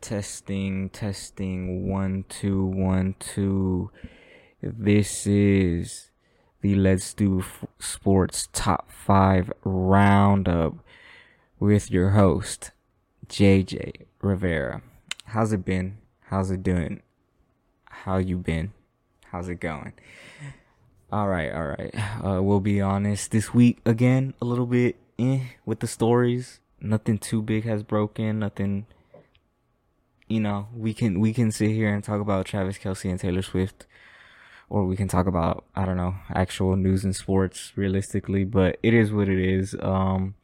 Testing, 0.00 0.90
testing, 0.90 1.88
one, 1.88 2.24
two, 2.28 2.64
one, 2.64 3.14
two. 3.18 3.90
This 4.62 5.26
is 5.26 6.10
the 6.60 6.74
Let's 6.74 7.12
Do 7.14 7.44
Sports 7.78 8.48
Top 8.52 8.90
5 8.90 9.52
Roundup 9.64 10.74
with 11.58 11.90
your 11.90 12.10
host, 12.10 12.70
JJ 13.28 14.06
Rivera. 14.20 14.82
How's 15.26 15.52
it 15.52 15.64
been? 15.64 15.98
How's 16.26 16.50
it 16.50 16.62
doing? 16.62 17.02
How 17.84 18.18
you 18.18 18.36
been? 18.36 18.72
How's 19.26 19.48
it 19.48 19.60
going? 19.60 19.92
All 21.10 21.28
right, 21.28 21.52
all 21.52 21.68
right. 21.68 21.94
Uh, 22.24 22.42
we'll 22.42 22.60
be 22.60 22.80
honest. 22.80 23.30
This 23.30 23.54
week 23.54 23.78
again, 23.84 24.34
a 24.40 24.44
little 24.44 24.66
bit 24.66 24.96
eh, 25.18 25.40
with 25.64 25.80
the 25.80 25.86
stories. 25.86 26.60
Nothing 26.80 27.18
too 27.18 27.42
big 27.42 27.64
has 27.64 27.82
broken. 27.82 28.40
Nothing. 28.40 28.86
You 30.28 30.40
know, 30.40 30.68
we 30.74 30.92
can 30.92 31.20
we 31.20 31.32
can 31.32 31.52
sit 31.52 31.70
here 31.70 31.94
and 31.94 32.02
talk 32.02 32.20
about 32.20 32.46
Travis 32.46 32.78
Kelce 32.78 33.08
and 33.08 33.20
Taylor 33.20 33.42
Swift, 33.42 33.86
or 34.68 34.84
we 34.84 34.96
can 34.96 35.08
talk 35.08 35.26
about 35.26 35.64
I 35.74 35.84
don't 35.84 35.96
know 35.96 36.16
actual 36.34 36.74
news 36.76 37.04
and 37.04 37.14
sports 37.14 37.72
realistically. 37.76 38.44
But 38.44 38.78
it 38.82 38.92
is 38.92 39.12
what 39.12 39.28
it 39.28 39.38
is. 39.38 39.76
Um, 39.80 40.34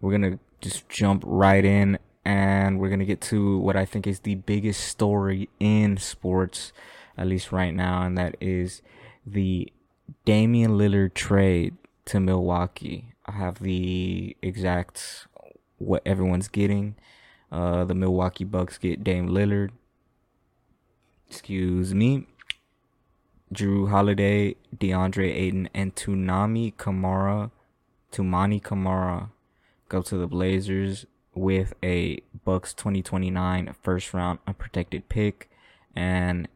we're 0.00 0.12
gonna 0.12 0.38
just 0.60 0.88
jump 0.88 1.24
right 1.26 1.64
in, 1.64 1.98
and 2.24 2.78
we're 2.78 2.90
gonna 2.90 3.04
get 3.04 3.20
to 3.22 3.58
what 3.58 3.76
I 3.76 3.84
think 3.84 4.06
is 4.06 4.20
the 4.20 4.36
biggest 4.36 4.86
story 4.86 5.48
in 5.58 5.96
sports, 5.96 6.72
at 7.18 7.26
least 7.26 7.50
right 7.50 7.74
now, 7.74 8.02
and 8.02 8.16
that 8.18 8.36
is 8.40 8.82
the 9.26 9.72
Damian 10.24 10.72
Lillard 10.72 11.14
trade 11.14 11.76
to 12.06 12.20
Milwaukee. 12.20 13.14
I 13.26 13.32
have 13.32 13.60
the 13.60 14.36
exact 14.42 15.26
what 15.78 16.02
everyone's 16.04 16.48
getting. 16.48 16.94
Uh, 17.50 17.84
the 17.84 17.94
Milwaukee 17.94 18.44
Bucks 18.44 18.78
get 18.78 19.02
Dame 19.02 19.28
Lillard. 19.28 19.70
Excuse 21.28 21.94
me. 21.94 22.26
Jrue 23.52 23.90
Holiday, 23.90 24.54
DeAndre 24.76 25.34
Ayton, 25.34 25.68
and 25.74 25.94
Tunami 25.96 26.76
Camara, 26.76 27.50
Toumani 28.12 28.62
Camara 28.62 29.30
go 29.88 30.02
to 30.02 30.16
the 30.16 30.26
Blazers 30.26 31.04
with 31.34 31.74
a 31.82 32.20
Bucks 32.44 32.72
2029 32.74 33.74
first 33.82 34.14
round 34.14 34.38
unprotected 34.46 35.08
pick 35.08 35.50
and 35.94 36.48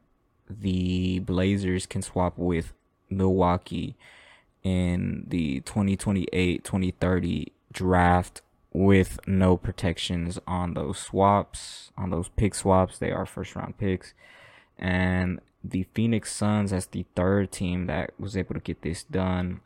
the 0.49 1.19
Blazers 1.21 1.87
can 1.87 2.03
swap 2.03 2.39
with 2.39 2.73
Milwaukee 3.11 3.97
in 4.63 5.25
the 5.29 5.61
2028-2030 5.63 7.49
draft 7.73 8.43
with 8.75 9.21
no 9.27 9.57
protections 9.57 10.39
on 10.47 10.75
those 10.75 10.99
swaps, 10.99 11.93
on 11.97 12.11
those 12.11 12.29
pick 12.29 12.55
swaps. 12.55 12.99
They 12.99 13.13
are 13.13 13.25
first 13.25 13.57
round 13.57 13.79
picks. 13.79 14.13
And 14.79 15.41
the 15.63 15.87
Phoenix 15.95 16.35
Suns 16.35 16.73
as 16.73 16.87
the 16.87 17.07
third 17.15 17.51
team 17.51 17.87
that 17.87 18.11
was 18.19 18.37
able 18.37 18.55
to 18.55 18.61
get 18.61 18.83
this 18.83 19.03
done 19.03 19.61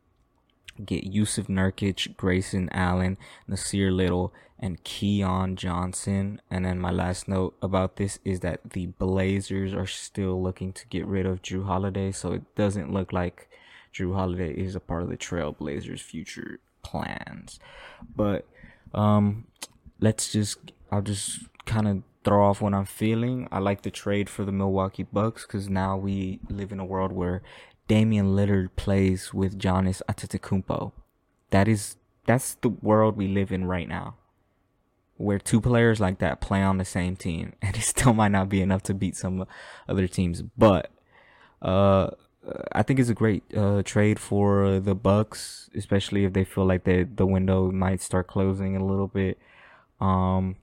get 0.84 1.12
Jusuf 1.12 1.48
Nurkic, 1.48 2.16
Grayson 2.16 2.68
Allen, 2.72 3.18
Nassir 3.48 3.92
Little, 3.92 4.32
and 4.58 4.82
Keon 4.84 5.56
Johnson. 5.56 6.40
And 6.50 6.64
then 6.64 6.78
my 6.78 6.90
last 6.90 7.28
note 7.28 7.56
about 7.62 7.96
this 7.96 8.18
is 8.24 8.40
that 8.40 8.60
the 8.70 8.86
Blazers 8.86 9.74
are 9.74 9.86
still 9.86 10.42
looking 10.42 10.72
to 10.74 10.86
get 10.88 11.06
rid 11.06 11.26
of 11.26 11.42
Jrue 11.42 11.66
Holiday, 11.66 12.12
so 12.12 12.32
it 12.32 12.54
doesn't 12.54 12.92
look 12.92 13.12
like 13.12 13.48
Jrue 13.92 14.14
Holiday 14.14 14.52
is 14.52 14.74
a 14.74 14.80
part 14.80 15.02
of 15.02 15.08
the 15.08 15.16
Trailblazers' 15.16 16.00
future 16.00 16.60
plans. 16.82 17.58
But 18.14 18.46
um, 18.94 19.46
let's 20.00 20.32
just 20.32 20.72
I'll 20.90 21.02
just 21.02 21.40
kind 21.66 21.88
of 21.88 22.02
throw 22.24 22.44
off 22.44 22.60
what 22.60 22.74
I'm 22.74 22.84
feeling. 22.84 23.48
I 23.50 23.58
like 23.58 23.82
the 23.82 23.90
trade 23.90 24.28
for 24.28 24.44
the 24.44 24.52
Milwaukee 24.52 25.04
Bucks 25.04 25.46
because 25.46 25.68
now 25.68 25.96
we 25.96 26.40
live 26.48 26.72
in 26.72 26.80
a 26.80 26.84
world 26.84 27.12
where 27.12 27.42
Damian 27.86 28.36
Lillard 28.36 28.70
plays 28.76 29.32
with 29.32 29.58
Giannis 29.58 30.02
Antetokounmpo. 30.08 30.92
That 31.50 31.68
is 31.68 31.96
that's 32.26 32.54
the 32.54 32.68
world 32.68 33.16
we 33.16 33.26
live 33.28 33.50
in 33.50 33.64
right 33.64 33.88
now. 33.88 34.16
Where 35.16 35.38
two 35.38 35.60
players 35.60 35.98
like 35.98 36.18
that 36.18 36.40
play 36.40 36.62
on 36.62 36.78
the 36.78 36.84
same 36.84 37.16
team 37.16 37.54
and 37.62 37.76
it 37.76 37.82
still 37.82 38.12
might 38.12 38.32
not 38.32 38.48
be 38.48 38.60
enough 38.60 38.82
to 38.84 38.94
beat 38.94 39.16
some 39.16 39.46
other 39.88 40.06
teams, 40.06 40.42
but 40.42 40.90
uh 41.60 42.10
I 42.72 42.82
think 42.82 43.00
it's 43.00 43.08
a 43.08 43.14
great 43.14 43.42
uh, 43.56 43.82
trade 43.82 44.18
for 44.18 44.80
the 44.80 44.94
Bucks, 44.94 45.70
especially 45.74 46.24
if 46.24 46.32
they 46.32 46.44
feel 46.44 46.64
like 46.66 46.84
they, 46.84 47.04
the 47.04 47.26
window 47.26 47.70
might 47.70 48.00
start 48.00 48.26
closing 48.26 48.76
a 48.76 48.84
little 48.84 49.08
bit. 49.08 49.38
Um, 50.00 50.56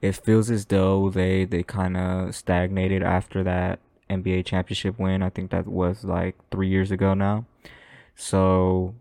it 0.00 0.12
feels 0.16 0.50
as 0.50 0.66
though 0.66 1.10
they 1.10 1.44
they 1.44 1.62
kind 1.62 1.96
of 1.96 2.34
stagnated 2.34 3.02
after 3.02 3.42
that 3.44 3.80
NBA 4.10 4.44
championship 4.44 4.98
win. 4.98 5.22
I 5.22 5.30
think 5.30 5.50
that 5.50 5.66
was 5.66 6.04
like 6.04 6.36
three 6.50 6.68
years 6.68 6.90
ago 6.90 7.14
now. 7.14 7.46
So 8.16 8.94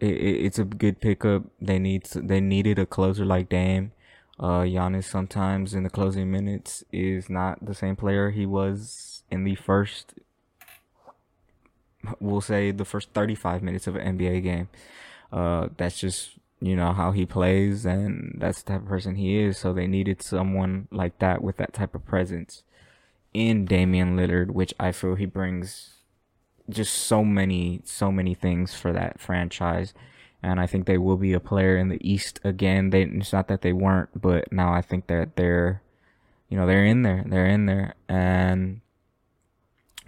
it, 0.00 0.16
it, 0.16 0.44
it's 0.46 0.58
a 0.58 0.64
good 0.64 1.00
pickup. 1.00 1.44
They 1.60 1.78
need 1.78 2.04
they 2.14 2.40
needed 2.40 2.78
a 2.78 2.86
closer 2.86 3.24
like 3.24 3.48
Dame. 3.48 3.92
Uh, 4.38 4.62
Giannis 4.62 5.04
sometimes 5.04 5.74
in 5.74 5.84
the 5.84 5.90
closing 5.90 6.30
minutes 6.30 6.82
is 6.92 7.30
not 7.30 7.64
the 7.64 7.74
same 7.74 7.94
player 7.96 8.30
he 8.30 8.46
was 8.46 9.22
in 9.30 9.44
the 9.44 9.54
first. 9.54 10.14
We'll 12.20 12.40
say 12.40 12.70
the 12.70 12.84
first 12.84 13.10
35 13.10 13.62
minutes 13.62 13.86
of 13.86 13.96
an 13.96 14.18
NBA 14.18 14.42
game. 14.42 14.68
Uh, 15.32 15.68
that's 15.76 15.98
just 15.98 16.38
you 16.60 16.76
know 16.76 16.92
how 16.92 17.12
he 17.12 17.26
plays, 17.26 17.84
and 17.84 18.36
that's 18.38 18.62
the 18.62 18.72
type 18.72 18.82
of 18.82 18.88
person 18.88 19.16
he 19.16 19.38
is. 19.38 19.58
So 19.58 19.72
they 19.72 19.86
needed 19.86 20.22
someone 20.22 20.88
like 20.90 21.18
that 21.18 21.42
with 21.42 21.56
that 21.58 21.74
type 21.74 21.94
of 21.94 22.06
presence 22.06 22.62
in 23.34 23.64
Damian 23.66 24.16
Lillard, 24.16 24.52
which 24.52 24.72
I 24.78 24.92
feel 24.92 25.16
he 25.16 25.26
brings 25.26 25.94
just 26.70 26.94
so 26.94 27.24
many, 27.24 27.80
so 27.84 28.10
many 28.10 28.34
things 28.34 28.74
for 28.74 28.92
that 28.92 29.20
franchise. 29.20 29.92
And 30.42 30.60
I 30.60 30.66
think 30.66 30.86
they 30.86 30.98
will 30.98 31.16
be 31.16 31.32
a 31.32 31.40
player 31.40 31.76
in 31.76 31.88
the 31.88 31.98
East 32.08 32.38
again. 32.44 32.90
They, 32.90 33.02
it's 33.02 33.32
not 33.32 33.48
that 33.48 33.62
they 33.62 33.72
weren't, 33.72 34.20
but 34.20 34.52
now 34.52 34.72
I 34.72 34.82
think 34.82 35.06
that 35.08 35.36
they're, 35.36 35.82
you 36.48 36.56
know, 36.56 36.66
they're 36.66 36.84
in 36.84 37.02
there. 37.02 37.24
They're 37.26 37.46
in 37.46 37.66
there. 37.66 37.94
And, 38.08 38.80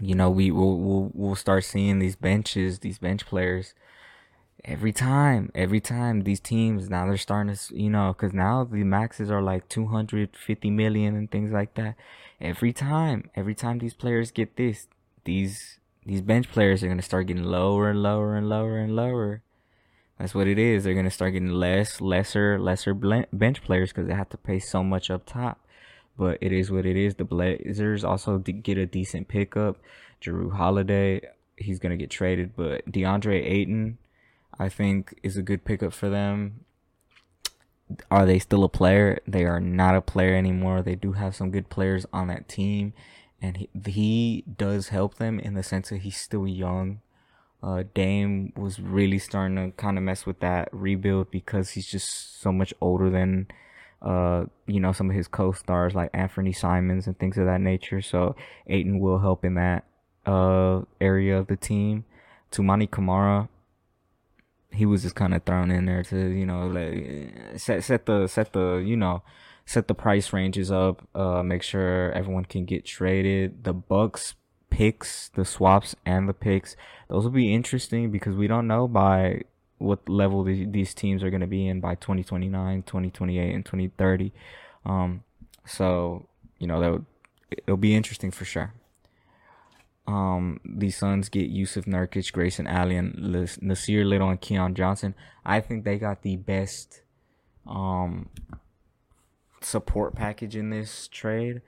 you 0.01 0.15
know, 0.15 0.31
we 0.31 0.51
will, 0.51 0.79
we'll, 0.79 1.11
we'll 1.15 1.35
start 1.35 1.65
seeing 1.65 1.99
these 1.99 2.17
benches, 2.17 2.81
these 2.81 2.99
bench 2.99 3.27
players 3.27 3.75
every 4.65 4.93
time, 4.93 5.51
every 5.55 5.81
time 5.81 6.23
these 6.23 6.41
teams 6.41 6.91
now 6.91 7.07
they're 7.07 7.17
starting 7.17 7.55
to, 7.55 7.77
you 7.77 7.89
know, 7.89 8.13
cause 8.13 8.33
now 8.33 8.65
the 8.65 8.85
maxes 8.85 9.31
are 9.31 9.43
like 9.43 9.69
250 9.69 10.71
million 10.71 11.15
and 11.15 11.31
things 11.31 11.53
like 11.53 11.75
that 11.75 11.95
every 12.41 12.73
time, 12.73 13.31
every 13.35 13.55
time 13.55 13.79
these 13.79 13.95
players 13.95 14.31
get 14.31 14.57
this, 14.57 14.89
these 15.25 15.79
these 16.05 16.23
bench 16.23 16.51
players 16.51 16.83
are 16.83 16.89
gonna 16.89 17.03
start 17.03 17.27
getting 17.27 17.45
lower 17.45 17.91
and 17.91 18.03
lower 18.03 18.37
and 18.37 18.49
lower 18.49 18.79
and 18.79 18.95
lower. 18.95 19.43
That's 20.19 20.35
what 20.35 20.47
it 20.47 20.59
is. 20.59 20.85
They're 20.85 20.95
gonna 20.95 21.11
start 21.11 21.33
getting 21.33 21.51
less, 21.51 22.01
lesser, 22.01 22.59
lesser 22.59 22.95
bench 22.95 23.63
players 23.63 23.91
because 23.91 24.07
they 24.07 24.15
have 24.15 24.29
to 24.31 24.37
pay 24.37 24.59
so 24.59 24.83
much 24.85 25.11
up 25.11 25.27
top. 25.27 25.66
But 26.19 26.39
it 26.41 26.53
is 26.53 26.71
what 26.71 26.87
it 26.87 26.97
is. 26.97 27.17
The 27.17 27.25
Blazers 27.25 28.05
also 28.05 28.39
get 28.39 28.79
a 28.79 28.87
decent 28.87 29.29
pickup. 29.29 29.77
Jrue 30.23 30.53
Holiday, 30.53 31.21
he's 31.57 31.79
gonna 31.79 31.97
get 31.97 32.11
traded, 32.11 32.57
but 32.57 32.91
DeAndre 32.91 33.45
Ayton, 33.45 33.99
I 34.59 34.69
think, 34.69 35.19
is 35.23 35.37
a 35.37 35.43
good 35.43 35.65
pickup 35.65 35.93
for 35.93 36.09
them. 36.09 36.65
Are 38.11 38.27
they 38.27 38.39
still 38.39 38.65
a 38.65 38.69
player? 38.69 39.21
They 39.27 39.45
are 39.45 39.61
not 39.61 39.95
a 39.95 40.01
player 40.01 40.35
anymore. 40.35 40.83
They 40.83 40.97
do 40.97 41.13
have 41.13 41.37
some 41.37 41.51
good 41.51 41.69
players 41.69 42.07
on 42.13 42.29
that 42.29 42.49
team, 42.49 42.95
and 43.41 43.59
he, 43.59 43.69
he 43.87 44.45
does 44.57 44.89
help 44.89 45.17
them 45.17 45.39
in 45.39 45.55
the 45.55 45.63
sense 45.63 45.91
that 45.91 45.99
he's 45.99 46.17
still 46.17 46.49
young. 46.49 47.01
Uh, 47.63 47.85
Dame 47.95 48.53
was 48.57 48.81
really 48.81 49.19
starting 49.19 49.57
to 49.57 49.77
kind 49.77 49.99
of 49.99 50.05
mess 50.05 50.27
with 50.27 50.41
that 50.41 50.69
rebuild 50.73 51.31
because 51.31 51.71
he's 51.71 51.87
just 51.87 52.41
so 52.41 52.53
much 52.53 52.75
older 52.81 53.09
than, 53.11 53.49
uh, 54.03 54.45
you 54.67 54.81
know, 54.81 54.93
some 54.93 55.11
of 55.11 55.17
his 55.17 55.29
co-stars 55.29 55.95
like 55.95 56.11
Anthony 56.13 56.53
Simons 56.53 57.07
and 57.07 57.19
things 57.19 57.39
of 57.39 57.47
that 57.47 57.61
nature. 57.61 58.01
So 58.01 58.37
Ayton 58.67 59.01
will 59.01 59.19
help 59.19 59.45
in 59.45 59.55
that 59.55 59.85
uh 60.27 60.83
area 61.01 61.39
of 61.39 61.47
the 61.47 61.57
team. 61.57 62.05
Toumani 62.51 62.91
Camara, 62.91 63.49
he 64.77 64.87
was 64.87 65.03
just 65.03 65.15
kind 65.15 65.35
of 65.35 65.43
thrown 65.45 65.71
in 65.71 65.87
there 65.87 66.03
to 66.05 66.29
you 66.29 66.47
know 66.47 66.67
like 66.67 67.59
set 67.59 67.83
set 67.83 68.07
the 68.07 68.27
set 68.27 68.53
the 68.53 68.77
you 68.77 68.97
know 68.97 69.23
set 69.65 69.89
the 69.89 69.95
price 69.95 70.33
ranges 70.33 70.71
up 70.71 71.07
uh 71.15 71.43
make 71.43 71.63
sure 71.63 72.13
everyone 72.13 72.45
can 72.45 72.65
get 72.65 72.85
traded 72.85 73.65
the 73.65 73.73
bucks 73.73 74.35
picks 74.71 75.31
the 75.31 75.45
swaps 75.45 75.97
and 76.05 76.29
the 76.29 76.35
picks 76.35 76.77
those 77.09 77.25
will 77.25 77.31
be 77.31 77.55
interesting 77.55 78.11
because 78.11 78.37
we 78.37 78.47
don't 78.47 78.67
know 78.67 78.87
by 78.87 79.41
what 79.79 80.09
level 80.09 80.43
the, 80.43 80.65
these 80.65 80.95
teams 80.95 81.23
are 81.23 81.31
going 81.31 81.41
to 81.41 81.47
be 81.47 81.67
in 81.67 81.81
by 81.81 81.95
2029 81.95 82.83
2028 82.83 83.55
and 83.55 83.65
2030 83.65 84.33
um 84.85 85.23
so 85.67 86.27
you 86.59 86.67
know 86.67 86.81
that 86.81 86.93
would, 86.93 87.07
it'll 87.51 87.77
be 87.77 87.95
interesting 87.95 88.31
for 88.31 88.45
sure 88.45 88.73
um, 90.09 90.61
the 90.65 90.91
Suns 90.91 91.29
get 91.29 91.53
Jusuf 91.53 91.85
Nurkic, 91.85 92.33
Grayson 92.33 92.67
Allen, 92.67 93.15
Nassir 93.19 94.07
Little, 94.07 94.31
and 94.31 94.41
Keon 94.41 94.75
Johnson. 94.75 95.15
I 95.45 95.61
think 95.61 95.85
they 95.85 95.99
got 95.99 96.23
the 96.23 96.37
best 96.37 97.03
um, 97.67 98.29
support 99.61 100.15
package 100.15 100.55
in 100.55 100.71
this 100.71 101.09
trade. 101.09 101.61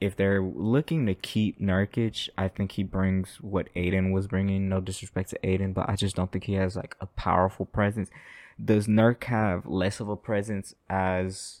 If 0.00 0.16
they're 0.16 0.42
looking 0.42 1.04
to 1.06 1.14
keep 1.14 1.60
Nurkic, 1.60 2.30
I 2.38 2.48
think 2.48 2.72
he 2.72 2.82
brings 2.82 3.36
what 3.40 3.68
Ayton 3.76 4.12
was 4.12 4.26
bringing. 4.26 4.68
No 4.68 4.80
disrespect 4.80 5.30
to 5.30 5.46
Ayton, 5.46 5.74
but 5.74 5.90
I 5.90 5.96
just 5.96 6.16
don't 6.16 6.32
think 6.32 6.44
he 6.44 6.54
has 6.54 6.74
like 6.74 6.96
a 7.00 7.06
powerful 7.06 7.66
presence. 7.66 8.10
Does 8.62 8.86
Nurk 8.86 9.24
have 9.24 9.66
less 9.66 10.00
of 10.00 10.08
a 10.08 10.16
presence 10.16 10.74
as? 10.88 11.60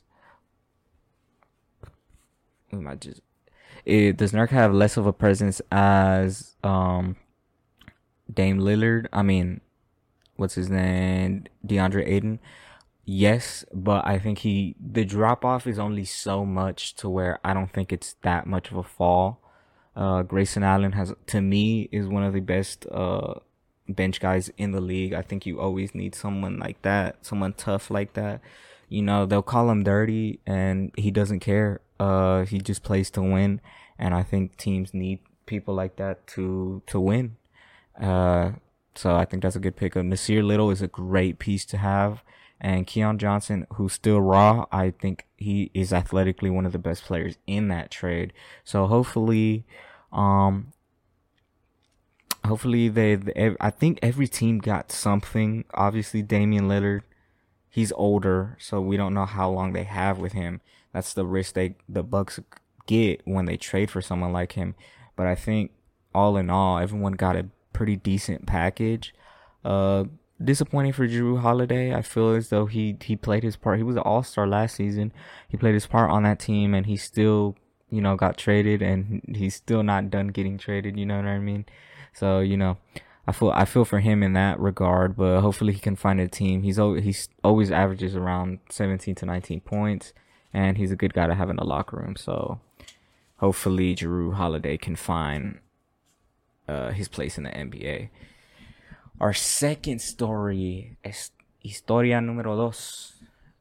Am 2.72 2.86
I 2.86 2.94
just? 2.94 3.20
It, 3.84 4.16
does 4.16 4.32
Nurk 4.32 4.50
have 4.50 4.72
less 4.72 4.96
of 4.96 5.06
a 5.06 5.12
presence 5.12 5.60
as 5.70 6.56
um 6.64 7.16
Dame 8.32 8.58
Lillard? 8.58 9.06
I 9.12 9.22
mean, 9.22 9.60
what's 10.36 10.54
his 10.54 10.70
name? 10.70 11.44
DeAndre 11.66 12.06
Ayton 12.08 12.40
yes, 13.04 13.64
but 13.72 14.06
I 14.06 14.18
think 14.18 14.38
he 14.38 14.76
the 14.80 15.04
drop 15.04 15.44
off 15.44 15.66
is 15.66 15.78
only 15.78 16.04
so 16.04 16.44
much 16.44 16.94
to 16.96 17.08
where 17.08 17.38
I 17.44 17.54
don't 17.54 17.72
think 17.72 17.92
it's 17.92 18.14
that 18.22 18.46
much 18.46 18.70
of 18.70 18.76
a 18.76 18.82
fall. 18.82 19.40
Uh, 19.96 20.22
Grayson 20.22 20.62
Allen 20.62 20.92
has 20.92 21.12
to 21.26 21.40
me 21.40 21.88
is 21.92 22.06
one 22.06 22.22
of 22.22 22.32
the 22.32 22.40
best 22.40 22.86
uh 22.90 23.34
bench 23.94 24.20
guys 24.20 24.50
in 24.56 24.72
the 24.72 24.80
league. 24.80 25.12
I 25.12 25.22
think 25.22 25.46
you 25.46 25.60
always 25.60 25.94
need 25.94 26.14
someone 26.14 26.58
like 26.58 26.80
that, 26.82 27.24
someone 27.24 27.52
tough 27.52 27.90
like 27.90 28.14
that. 28.14 28.40
You 28.88 29.02
know, 29.02 29.26
they'll 29.26 29.42
call 29.42 29.70
him 29.70 29.84
dirty 29.84 30.40
and 30.46 30.92
he 30.96 31.10
doesn't 31.10 31.40
care. 31.40 31.80
Uh, 31.98 32.44
he 32.44 32.58
just 32.58 32.82
plays 32.82 33.10
to 33.10 33.22
win. 33.22 33.60
And 33.98 34.14
I 34.14 34.22
think 34.22 34.56
teams 34.56 34.94
need 34.94 35.20
people 35.46 35.74
like 35.74 35.96
that 35.96 36.26
to, 36.28 36.82
to 36.86 36.98
win. 36.98 37.36
Uh, 38.00 38.52
so 38.94 39.14
I 39.14 39.24
think 39.24 39.42
that's 39.42 39.56
a 39.56 39.60
good 39.60 39.76
pickup. 39.76 40.04
Nassir 40.04 40.42
Little 40.42 40.70
is 40.70 40.82
a 40.82 40.88
great 40.88 41.38
piece 41.38 41.64
to 41.66 41.76
have. 41.76 42.22
And 42.60 42.86
Keon 42.86 43.18
Johnson, 43.18 43.66
who's 43.74 43.94
still 43.94 44.20
raw, 44.20 44.66
I 44.70 44.90
think 44.90 45.26
he 45.36 45.70
is 45.72 45.92
athletically 45.92 46.50
one 46.50 46.66
of 46.66 46.72
the 46.72 46.78
best 46.78 47.04
players 47.04 47.38
in 47.46 47.68
that 47.68 47.90
trade. 47.90 48.32
So 48.64 48.86
hopefully, 48.86 49.64
um, 50.12 50.72
hopefully 52.44 52.88
they, 52.88 53.14
they 53.14 53.56
I 53.60 53.70
think 53.70 53.98
every 54.02 54.28
team 54.28 54.58
got 54.58 54.92
something. 54.92 55.64
Obviously, 55.72 56.20
Damian 56.20 56.68
Lillard, 56.68 57.02
he's 57.70 57.92
older, 57.92 58.56
so 58.60 58.80
we 58.80 58.98
don't 58.98 59.14
know 59.14 59.26
how 59.26 59.48
long 59.48 59.72
they 59.72 59.84
have 59.84 60.18
with 60.18 60.32
him. 60.32 60.60
That's 60.92 61.14
the 61.14 61.24
risk 61.24 61.54
they 61.54 61.76
the 61.88 62.02
Bucks 62.02 62.40
get 62.86 63.22
when 63.24 63.46
they 63.46 63.56
trade 63.56 63.90
for 63.90 64.02
someone 64.02 64.32
like 64.32 64.52
him. 64.52 64.74
But 65.16 65.26
I 65.26 65.34
think 65.34 65.70
all 66.14 66.36
in 66.36 66.50
all, 66.50 66.78
everyone 66.78 67.12
got 67.12 67.36
a 67.36 67.46
pretty 67.72 67.96
decent 67.96 68.46
package. 68.46 69.14
Uh, 69.64 70.04
disappointing 70.42 70.92
for 70.92 71.06
Jrue 71.06 71.40
Holiday. 71.40 71.94
I 71.94 72.02
feel 72.02 72.34
as 72.34 72.48
though 72.48 72.66
he 72.66 72.96
he 73.02 73.16
played 73.16 73.42
his 73.42 73.56
part. 73.56 73.78
He 73.78 73.82
was 73.82 73.96
an 73.96 74.02
All 74.02 74.22
Star 74.22 74.46
last 74.46 74.76
season. 74.76 75.12
He 75.48 75.56
played 75.56 75.74
his 75.74 75.86
part 75.86 76.10
on 76.10 76.22
that 76.24 76.38
team, 76.38 76.74
and 76.74 76.86
he 76.86 76.96
still 76.96 77.56
you 77.90 78.00
know 78.00 78.16
got 78.16 78.36
traded, 78.36 78.82
and 78.82 79.22
he's 79.34 79.54
still 79.54 79.82
not 79.82 80.10
done 80.10 80.28
getting 80.28 80.58
traded. 80.58 80.98
You 80.98 81.06
know 81.06 81.16
what 81.16 81.26
I 81.26 81.38
mean? 81.38 81.66
So 82.12 82.40
you 82.40 82.56
know. 82.56 82.78
I 83.26 83.32
feel 83.32 83.50
I 83.50 83.64
feel 83.64 83.84
for 83.84 84.00
him 84.00 84.24
in 84.24 84.32
that 84.32 84.58
regard, 84.58 85.14
but 85.14 85.40
hopefully 85.40 85.72
he 85.72 85.78
can 85.78 85.94
find 85.94 86.18
a 86.18 86.26
team. 86.26 86.62
He's 86.62 86.80
always, 86.80 87.04
he's 87.04 87.28
always 87.44 87.70
averages 87.70 88.16
around 88.16 88.58
17 88.70 89.14
to 89.14 89.26
19 89.26 89.60
points, 89.60 90.12
and 90.52 90.76
he's 90.78 90.90
a 90.90 90.96
good 90.96 91.14
guy 91.14 91.28
to 91.28 91.34
have 91.34 91.48
in 91.48 91.54
the 91.54 91.64
locker 91.64 91.98
room. 91.98 92.16
So 92.16 92.60
hopefully 93.36 93.94
Jrue 93.94 94.34
Holiday 94.34 94.76
can 94.76 94.96
find 94.96 95.60
uh, 96.66 96.90
his 96.90 97.08
place 97.08 97.36
in 97.36 97.44
the 97.44 97.50
NBA. 97.50 98.08
Our 99.20 99.34
second 99.34 100.00
story 100.00 100.96
es 101.04 101.30
historia 101.58 102.20
número 102.20 102.56
dos. 102.56 103.12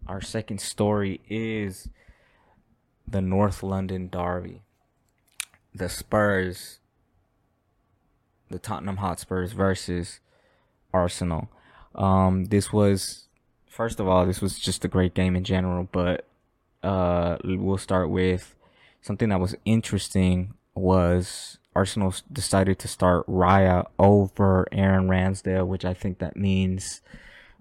Our 0.07 0.21
second 0.21 0.61
story 0.61 1.19
is 1.27 1.89
the 3.06 3.19
North 3.19 3.61
London 3.61 4.07
Derby. 4.07 4.61
The 5.75 5.89
Spurs, 5.89 6.79
the 8.50 8.57
Tottenham 8.57 8.97
Hotspurs 8.97 9.51
versus 9.51 10.21
Arsenal. 10.94 11.50
Um, 11.94 12.45
this 12.45 12.71
was, 12.71 13.25
first 13.67 14.00
of 14.00 14.07
all, 14.07 14.25
this 14.25 14.39
was 14.39 14.57
just 14.59 14.85
a 14.85 14.88
great 14.88 15.13
game 15.13 15.35
in 15.35 15.44
general, 15.44 15.89
but 15.91 16.25
uh, 16.83 17.35
we'll 17.44 17.77
start 17.77 18.09
with 18.09 18.56
something 19.01 19.27
that 19.27 19.41
was 19.41 19.56
interesting 19.65 20.53
was 20.73 21.57
Arsenal 21.79 22.13
decided 22.33 22.77
to 22.79 22.89
start 22.89 23.25
Raya 23.25 23.85
over 23.97 24.67
Aaron 24.73 25.07
Ramsdale, 25.07 25.65
which 25.65 25.85
I 25.85 25.93
think 25.93 26.19
that 26.19 26.35
means 26.35 26.99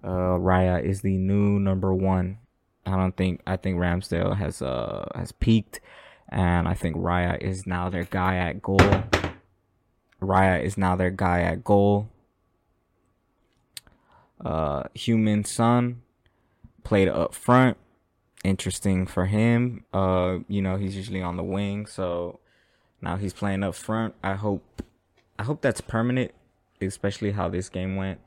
uh, 0.03 0.35
Raya 0.35 0.83
is 0.83 0.99
the 0.99 1.17
new 1.17 1.57
number 1.57 1.93
one. 1.93 2.39
I 2.85 2.97
don't 2.97 3.15
think 3.15 3.41
I 3.47 3.55
think 3.55 3.77
Ramsdale 3.77 4.35
has 4.35 4.61
uh 4.61 5.07
has 5.15 5.31
peaked, 5.31 5.79
and 6.27 6.67
I 6.67 6.73
think 6.73 6.97
Raya 6.97 7.39
is 7.39 7.65
now 7.65 7.89
their 7.89 8.03
guy 8.03 8.35
at 8.35 8.61
goal. 8.61 8.91
Raya 10.21 10.61
is 10.61 10.77
now 10.77 10.97
their 10.97 11.11
guy 11.11 11.39
at 11.43 11.63
goal. 11.63 12.09
Uh, 14.43 14.83
Heung-min 14.97 15.45
Son 15.45 16.01
played 16.83 17.07
up 17.07 17.33
front. 17.33 17.77
Interesting 18.43 19.07
for 19.07 19.27
him. 19.27 19.85
Uh, 19.93 20.39
you 20.49 20.61
know 20.61 20.75
he's 20.75 20.97
usually 20.97 21.21
on 21.21 21.37
the 21.37 21.43
wing, 21.43 21.85
so 21.85 22.41
now 23.01 23.17
he's 23.17 23.33
playing 23.33 23.63
up 23.63 23.75
front. 23.75 24.15
I 24.23 24.33
hope 24.33 24.81
I 25.37 25.43
hope 25.43 25.61
that's 25.61 25.81
permanent, 25.81 26.31
especially 26.81 27.31
how 27.31 27.49
this 27.49 27.69
game 27.69 27.95
went. 27.95 28.19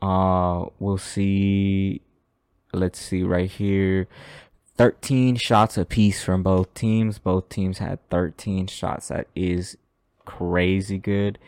Uh 0.00 0.66
we'll 0.78 0.98
see 0.98 2.00
let's 2.72 3.00
see 3.00 3.22
right 3.22 3.50
here. 3.50 4.08
13 4.76 5.36
shots 5.36 5.76
apiece 5.76 6.24
from 6.24 6.42
both 6.42 6.72
teams. 6.72 7.18
Both 7.18 7.50
teams 7.50 7.78
had 7.78 7.98
13 8.08 8.66
shots. 8.66 9.08
That 9.08 9.26
is 9.34 9.76
crazy 10.24 10.96
good. 10.96 11.38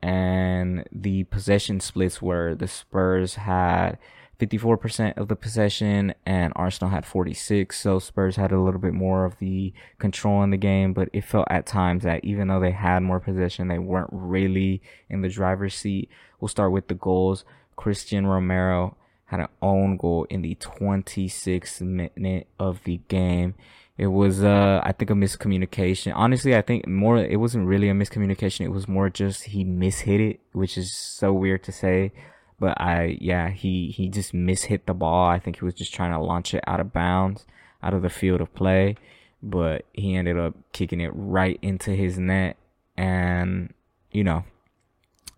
And 0.00 0.86
the 0.92 1.24
possession 1.24 1.80
splits 1.80 2.22
were 2.22 2.54
the 2.54 2.68
Spurs 2.68 3.34
had 3.34 3.98
54% 4.38 5.16
of 5.16 5.28
the 5.28 5.36
possession 5.36 6.14
and 6.24 6.52
Arsenal 6.54 6.90
had 6.90 7.04
46. 7.04 7.78
So 7.78 7.98
Spurs 7.98 8.36
had 8.36 8.52
a 8.52 8.60
little 8.60 8.80
bit 8.80 8.94
more 8.94 9.24
of 9.24 9.38
the 9.38 9.72
control 9.98 10.42
in 10.42 10.50
the 10.50 10.56
game, 10.56 10.92
but 10.92 11.08
it 11.12 11.24
felt 11.24 11.48
at 11.50 11.66
times 11.66 12.04
that 12.04 12.24
even 12.24 12.48
though 12.48 12.60
they 12.60 12.70
had 12.70 13.02
more 13.02 13.20
possession, 13.20 13.68
they 13.68 13.78
weren't 13.78 14.10
really 14.12 14.80
in 15.10 15.22
the 15.22 15.28
driver's 15.28 15.74
seat. 15.74 16.08
We'll 16.40 16.48
start 16.48 16.70
with 16.70 16.86
the 16.88 16.94
goals. 16.94 17.44
Cristian 17.76 18.26
Romero 18.26 18.96
had 19.26 19.40
an 19.40 19.48
own 19.60 19.96
goal 19.96 20.26
in 20.30 20.42
the 20.42 20.54
26th 20.54 21.80
minute 21.80 22.46
of 22.58 22.82
the 22.84 23.00
game. 23.08 23.54
It 23.96 24.06
was, 24.06 24.44
uh, 24.44 24.80
I 24.84 24.92
think 24.92 25.10
a 25.10 25.14
miscommunication. 25.14 26.12
Honestly, 26.14 26.54
I 26.54 26.62
think 26.62 26.86
more, 26.86 27.18
it 27.18 27.40
wasn't 27.40 27.66
really 27.66 27.88
a 27.88 27.94
miscommunication. 27.94 28.60
It 28.60 28.70
was 28.70 28.86
more 28.86 29.10
just 29.10 29.44
he 29.44 29.64
mishit 29.64 30.30
it, 30.30 30.40
which 30.52 30.78
is 30.78 30.94
so 30.94 31.32
weird 31.32 31.64
to 31.64 31.72
say. 31.72 32.12
But 32.60 32.80
I, 32.80 33.18
yeah, 33.20 33.50
he, 33.50 33.90
he 33.90 34.08
just 34.08 34.32
mishit 34.32 34.86
the 34.86 34.94
ball. 34.94 35.28
I 35.28 35.38
think 35.38 35.58
he 35.58 35.64
was 35.64 35.74
just 35.74 35.94
trying 35.94 36.12
to 36.12 36.18
launch 36.18 36.54
it 36.54 36.64
out 36.66 36.80
of 36.80 36.92
bounds, 36.92 37.46
out 37.82 37.94
of 37.94 38.02
the 38.02 38.10
field 38.10 38.40
of 38.40 38.52
play. 38.54 38.96
But 39.42 39.84
he 39.92 40.16
ended 40.16 40.38
up 40.38 40.54
kicking 40.72 41.00
it 41.00 41.12
right 41.14 41.58
into 41.62 41.92
his 41.92 42.18
net. 42.18 42.56
And, 42.96 43.72
you 44.10 44.24
know, 44.24 44.44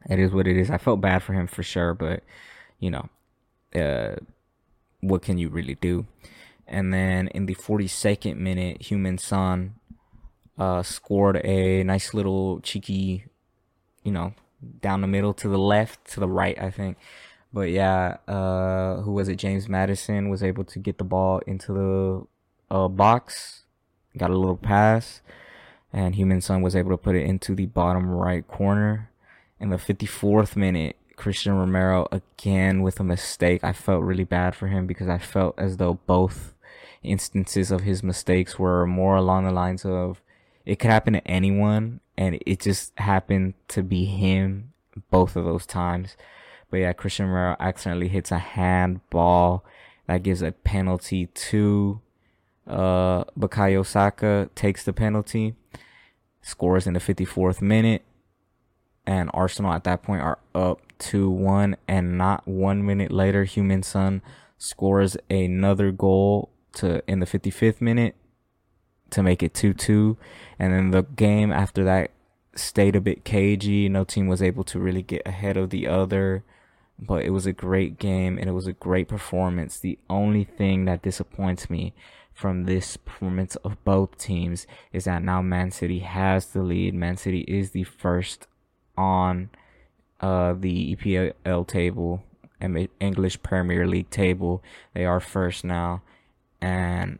it 0.08 0.18
is 0.18 0.32
what 0.32 0.46
it 0.46 0.56
is. 0.56 0.70
I 0.70 0.78
felt 0.78 1.02
bad 1.02 1.22
for 1.22 1.34
him 1.34 1.46
for 1.46 1.62
sure, 1.62 1.92
but, 1.92 2.22
you 2.78 2.90
know, 2.90 3.08
uh, 3.74 4.16
what 5.00 5.22
can 5.22 5.36
you 5.36 5.50
really 5.50 5.74
do? 5.74 6.06
And 6.66 6.94
then 6.94 7.28
in 7.28 7.46
the 7.46 7.54
42nd 7.54 8.36
minute, 8.36 8.80
Heung-min 8.80 9.18
Son 9.18 9.74
uh, 10.58 10.82
scored 10.82 11.40
a 11.44 11.82
nice 11.82 12.14
little 12.14 12.60
cheeky, 12.60 13.26
you 14.04 14.12
know, 14.12 14.34
down 14.80 15.00
the 15.00 15.06
middle 15.06 15.34
to 15.34 15.48
the 15.48 15.58
left, 15.58 16.04
to 16.12 16.20
the 16.20 16.28
right, 16.28 16.60
I 16.60 16.70
think. 16.70 16.96
But 17.52 17.70
yeah, 17.70 18.18
uh, 18.28 19.02
who 19.02 19.12
was 19.12 19.28
it? 19.28 19.36
James 19.36 19.68
Maddison 19.68 20.28
was 20.28 20.42
able 20.42 20.64
to 20.64 20.78
get 20.78 20.98
the 20.98 21.04
ball 21.04 21.40
into 21.46 21.72
the 21.72 22.74
uh, 22.74 22.88
box, 22.88 23.64
got 24.16 24.30
a 24.30 24.38
little 24.38 24.56
pass, 24.56 25.20
and 25.92 26.14
Heung-min 26.14 26.40
Son 26.40 26.62
was 26.62 26.76
able 26.76 26.90
to 26.90 26.96
put 26.96 27.16
it 27.16 27.26
into 27.26 27.54
the 27.54 27.66
bottom 27.66 28.10
right 28.10 28.46
corner. 28.46 29.10
In 29.58 29.70
the 29.70 29.76
54th 29.76 30.56
minute, 30.56 30.96
Cristian 31.16 31.58
Romero 31.58 32.08
again 32.10 32.82
with 32.82 32.98
a 32.98 33.04
mistake. 33.04 33.62
I 33.62 33.72
felt 33.72 34.02
really 34.02 34.24
bad 34.24 34.54
for 34.54 34.68
him 34.68 34.86
because 34.86 35.08
I 35.08 35.18
felt 35.18 35.58
as 35.58 35.76
though 35.76 35.94
both 36.06 36.54
instances 37.02 37.70
of 37.70 37.82
his 37.82 38.02
mistakes 38.02 38.58
were 38.58 38.86
more 38.86 39.16
along 39.16 39.44
the 39.44 39.52
lines 39.52 39.84
of 39.84 40.22
it 40.64 40.78
could 40.78 40.90
happen 40.90 41.14
to 41.14 41.26
anyone 41.26 42.00
and 42.20 42.38
it 42.44 42.60
just 42.60 42.92
happened 42.98 43.54
to 43.68 43.82
be 43.82 44.04
him 44.04 44.74
both 45.10 45.36
of 45.36 45.44
those 45.44 45.64
times. 45.64 46.18
But 46.70 46.80
yeah, 46.80 46.92
Cristian 46.92 47.24
Romero 47.24 47.56
accidentally 47.58 48.08
hits 48.08 48.30
a 48.30 48.38
handball 48.38 49.64
that 50.06 50.22
gives 50.22 50.42
a 50.42 50.52
penalty 50.52 51.26
to 51.26 52.00
uh 52.66 53.24
Bukayo 53.38 53.84
Saka 53.84 54.50
takes 54.54 54.84
the 54.84 54.92
penalty, 54.92 55.54
scores 56.42 56.86
in 56.86 56.92
the 56.92 57.00
54th 57.00 57.62
minute, 57.62 58.02
and 59.06 59.30
Arsenal 59.32 59.72
at 59.72 59.84
that 59.84 60.02
point 60.02 60.20
are 60.20 60.38
up 60.54 60.82
2-1 60.98 61.76
and 61.88 62.18
not 62.18 62.46
1 62.46 62.84
minute 62.84 63.10
later 63.10 63.46
Heung-min 63.46 63.82
Son 63.82 64.20
scores 64.58 65.16
another 65.30 65.90
goal 65.90 66.50
to 66.74 67.02
in 67.10 67.20
the 67.20 67.26
55th 67.26 67.80
minute 67.80 68.14
to 69.10 69.22
make 69.22 69.42
it 69.42 69.52
2-2 69.54 70.16
and 70.58 70.72
then 70.72 70.90
the 70.90 71.02
game 71.02 71.52
after 71.52 71.84
that 71.84 72.10
stayed 72.54 72.96
a 72.96 73.00
bit 73.00 73.24
cagey. 73.24 73.88
No 73.88 74.04
team 74.04 74.26
was 74.26 74.42
able 74.42 74.64
to 74.64 74.78
really 74.78 75.02
get 75.02 75.22
ahead 75.26 75.56
of 75.56 75.70
the 75.70 75.86
other. 75.86 76.44
But 76.98 77.24
it 77.24 77.30
was 77.30 77.46
a 77.46 77.52
great 77.52 77.98
game 77.98 78.36
and 78.36 78.48
it 78.48 78.52
was 78.52 78.66
a 78.66 78.74
great 78.74 79.08
performance. 79.08 79.78
The 79.78 79.98
only 80.10 80.44
thing 80.44 80.84
that 80.84 81.02
disappoints 81.02 81.70
me 81.70 81.94
from 82.34 82.64
this 82.64 82.96
performance 82.98 83.56
of 83.56 83.82
both 83.84 84.18
teams 84.18 84.66
is 84.92 85.04
that 85.04 85.22
now 85.22 85.40
Man 85.40 85.70
City 85.70 86.00
has 86.00 86.48
the 86.48 86.62
lead. 86.62 86.94
Man 86.94 87.16
City 87.16 87.40
is 87.48 87.70
the 87.70 87.84
first 87.84 88.46
on 88.98 89.48
uh, 90.20 90.52
the 90.52 90.94
EPL 90.94 91.66
table, 91.66 92.22
English 93.00 93.42
Premier 93.42 93.86
League 93.86 94.10
table. 94.10 94.62
They 94.92 95.06
are 95.06 95.20
first 95.20 95.64
now, 95.64 96.02
and 96.60 97.18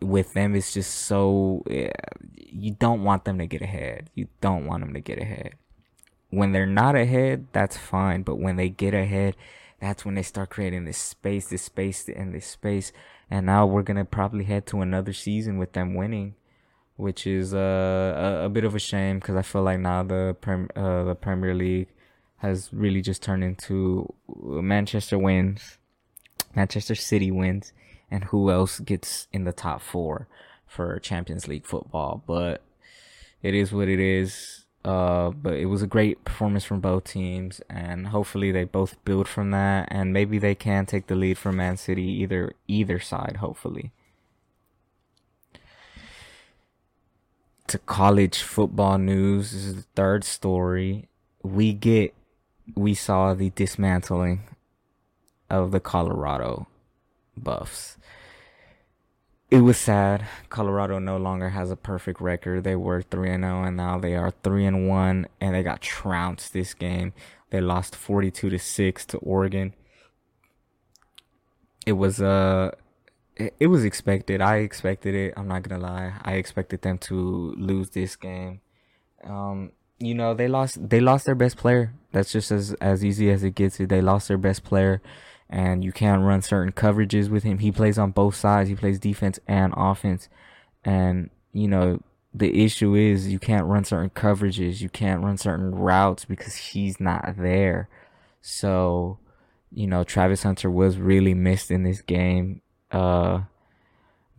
with 0.00 0.34
them, 0.34 0.54
it's 0.54 0.72
just 0.74 0.94
so 0.94 1.62
yeah, 1.68 1.90
you 2.36 2.72
don't 2.72 3.02
want 3.02 3.24
them 3.24 3.38
to 3.38 3.46
get 3.46 3.62
ahead. 3.62 4.10
You 4.14 4.28
don't 4.40 4.66
want 4.66 4.82
them 4.82 4.94
to 4.94 5.00
get 5.00 5.18
ahead. 5.18 5.54
When 6.30 6.52
they're 6.52 6.66
not 6.66 6.96
ahead, 6.96 7.46
that's 7.52 7.76
fine, 7.76 8.22
but 8.22 8.36
when 8.36 8.56
they 8.56 8.68
get 8.68 8.94
ahead, 8.94 9.36
that's 9.80 10.04
when 10.04 10.14
they 10.14 10.22
start 10.22 10.50
creating 10.50 10.84
this 10.84 10.98
space, 10.98 11.48
this 11.48 11.62
space, 11.62 12.08
and 12.08 12.34
this 12.34 12.46
space 12.46 12.92
and 13.30 13.46
now 13.46 13.66
we're 13.66 13.82
gonna 13.82 14.04
probably 14.04 14.44
head 14.44 14.66
to 14.66 14.80
another 14.80 15.12
season 15.12 15.58
with 15.58 15.72
them 15.72 15.94
winning, 15.94 16.34
which 16.96 17.26
is 17.26 17.52
uh, 17.52 18.38
a, 18.42 18.44
a 18.46 18.48
bit 18.48 18.64
of 18.64 18.74
a 18.74 18.78
shame 18.78 19.18
because 19.18 19.36
I 19.36 19.42
feel 19.42 19.62
like 19.62 19.80
now 19.80 20.02
the 20.02 20.36
prem, 20.40 20.68
uh, 20.76 21.04
the 21.04 21.14
Premier 21.14 21.54
League 21.54 21.88
has 22.38 22.70
really 22.72 23.00
just 23.00 23.22
turned 23.22 23.42
into 23.42 24.12
Manchester 24.28 25.18
wins, 25.18 25.78
Manchester 26.54 26.94
City 26.94 27.30
wins, 27.30 27.72
and 28.10 28.24
who 28.24 28.50
else 28.50 28.80
gets 28.80 29.26
in 29.32 29.44
the 29.44 29.52
top 29.52 29.80
four 29.80 30.28
for 30.66 30.98
Champions 30.98 31.48
League 31.48 31.66
football. 31.66 32.22
But 32.26 32.62
it 33.42 33.54
is 33.54 33.72
what 33.72 33.88
it 33.88 34.00
is. 34.00 34.64
Uh, 34.84 35.30
but 35.30 35.54
it 35.54 35.66
was 35.66 35.82
a 35.82 35.86
great 35.86 36.24
performance 36.24 36.62
from 36.62 36.78
both 36.78 37.02
teams, 37.02 37.60
and 37.68 38.06
hopefully 38.08 38.52
they 38.52 38.62
both 38.62 39.04
build 39.04 39.26
from 39.26 39.50
that, 39.50 39.88
and 39.90 40.12
maybe 40.12 40.38
they 40.38 40.54
can 40.54 40.86
take 40.86 41.08
the 41.08 41.16
lead 41.16 41.36
from 41.36 41.56
Man 41.56 41.76
City 41.76 42.04
either 42.04 42.52
either 42.68 43.00
side. 43.00 43.38
Hopefully. 43.40 43.90
To 47.66 47.78
college 47.78 48.38
football 48.38 48.96
news, 48.96 49.50
this 49.50 49.64
is 49.64 49.74
the 49.74 49.86
third 49.96 50.22
story. 50.22 51.08
We 51.42 51.72
get, 51.72 52.14
we 52.76 52.94
saw 52.94 53.34
the 53.34 53.50
dismantling 53.50 54.42
of 55.50 55.72
the 55.72 55.80
Colorado 55.80 56.68
Buffs 57.36 57.95
it 59.50 59.60
was 59.60 59.78
sad. 59.78 60.26
Colorado 60.48 60.98
no 60.98 61.16
longer 61.16 61.50
has 61.50 61.70
a 61.70 61.76
perfect 61.76 62.20
record. 62.20 62.64
They 62.64 62.76
were 62.76 63.02
3 63.02 63.30
and 63.30 63.44
0 63.44 63.62
and 63.62 63.76
now 63.76 63.98
they 63.98 64.14
are 64.16 64.32
3 64.42 64.66
and 64.66 64.88
1 64.88 65.26
and 65.40 65.54
they 65.54 65.62
got 65.62 65.80
trounced 65.80 66.52
this 66.52 66.74
game. 66.74 67.12
They 67.50 67.60
lost 67.60 67.94
42 67.94 68.50
to 68.50 68.58
6 68.58 69.06
to 69.06 69.18
Oregon. 69.18 69.74
It 71.86 71.92
was 71.92 72.20
uh 72.20 72.72
it, 73.36 73.54
it 73.60 73.66
was 73.68 73.84
expected. 73.84 74.40
I 74.40 74.56
expected 74.56 75.14
it. 75.14 75.34
I'm 75.36 75.46
not 75.46 75.62
going 75.62 75.80
to 75.80 75.86
lie. 75.86 76.14
I 76.22 76.34
expected 76.34 76.82
them 76.82 76.98
to 76.98 77.54
lose 77.56 77.90
this 77.90 78.16
game. 78.16 78.60
Um 79.22 79.70
you 79.98 80.14
know, 80.14 80.34
they 80.34 80.48
lost 80.48 80.90
they 80.90 81.00
lost 81.00 81.24
their 81.24 81.36
best 81.36 81.56
player. 81.56 81.94
That's 82.10 82.32
just 82.32 82.50
as 82.50 82.72
as 82.74 83.04
easy 83.04 83.30
as 83.30 83.44
it 83.44 83.54
gets. 83.54 83.76
They 83.76 84.02
lost 84.02 84.26
their 84.26 84.38
best 84.38 84.64
player 84.64 85.00
and 85.48 85.84
you 85.84 85.92
can't 85.92 86.22
run 86.22 86.42
certain 86.42 86.72
coverages 86.72 87.28
with 87.28 87.44
him. 87.44 87.58
He 87.58 87.70
plays 87.70 87.98
on 87.98 88.10
both 88.10 88.34
sides. 88.34 88.68
He 88.68 88.74
plays 88.74 88.98
defense 88.98 89.38
and 89.46 89.72
offense. 89.76 90.28
And, 90.84 91.30
you 91.52 91.68
know, 91.68 92.02
the 92.34 92.64
issue 92.64 92.94
is 92.94 93.28
you 93.28 93.38
can't 93.38 93.66
run 93.66 93.84
certain 93.84 94.10
coverages. 94.10 94.80
You 94.80 94.88
can't 94.88 95.22
run 95.22 95.38
certain 95.38 95.74
routes 95.74 96.24
because 96.24 96.56
he's 96.56 97.00
not 97.00 97.36
there. 97.38 97.88
So, 98.42 99.18
you 99.72 99.86
know, 99.86 100.04
Travis 100.04 100.42
Hunter 100.42 100.70
was 100.70 100.98
really 100.98 101.34
missed 101.34 101.70
in 101.70 101.84
this 101.84 102.02
game. 102.02 102.62
Uh, 102.90 103.42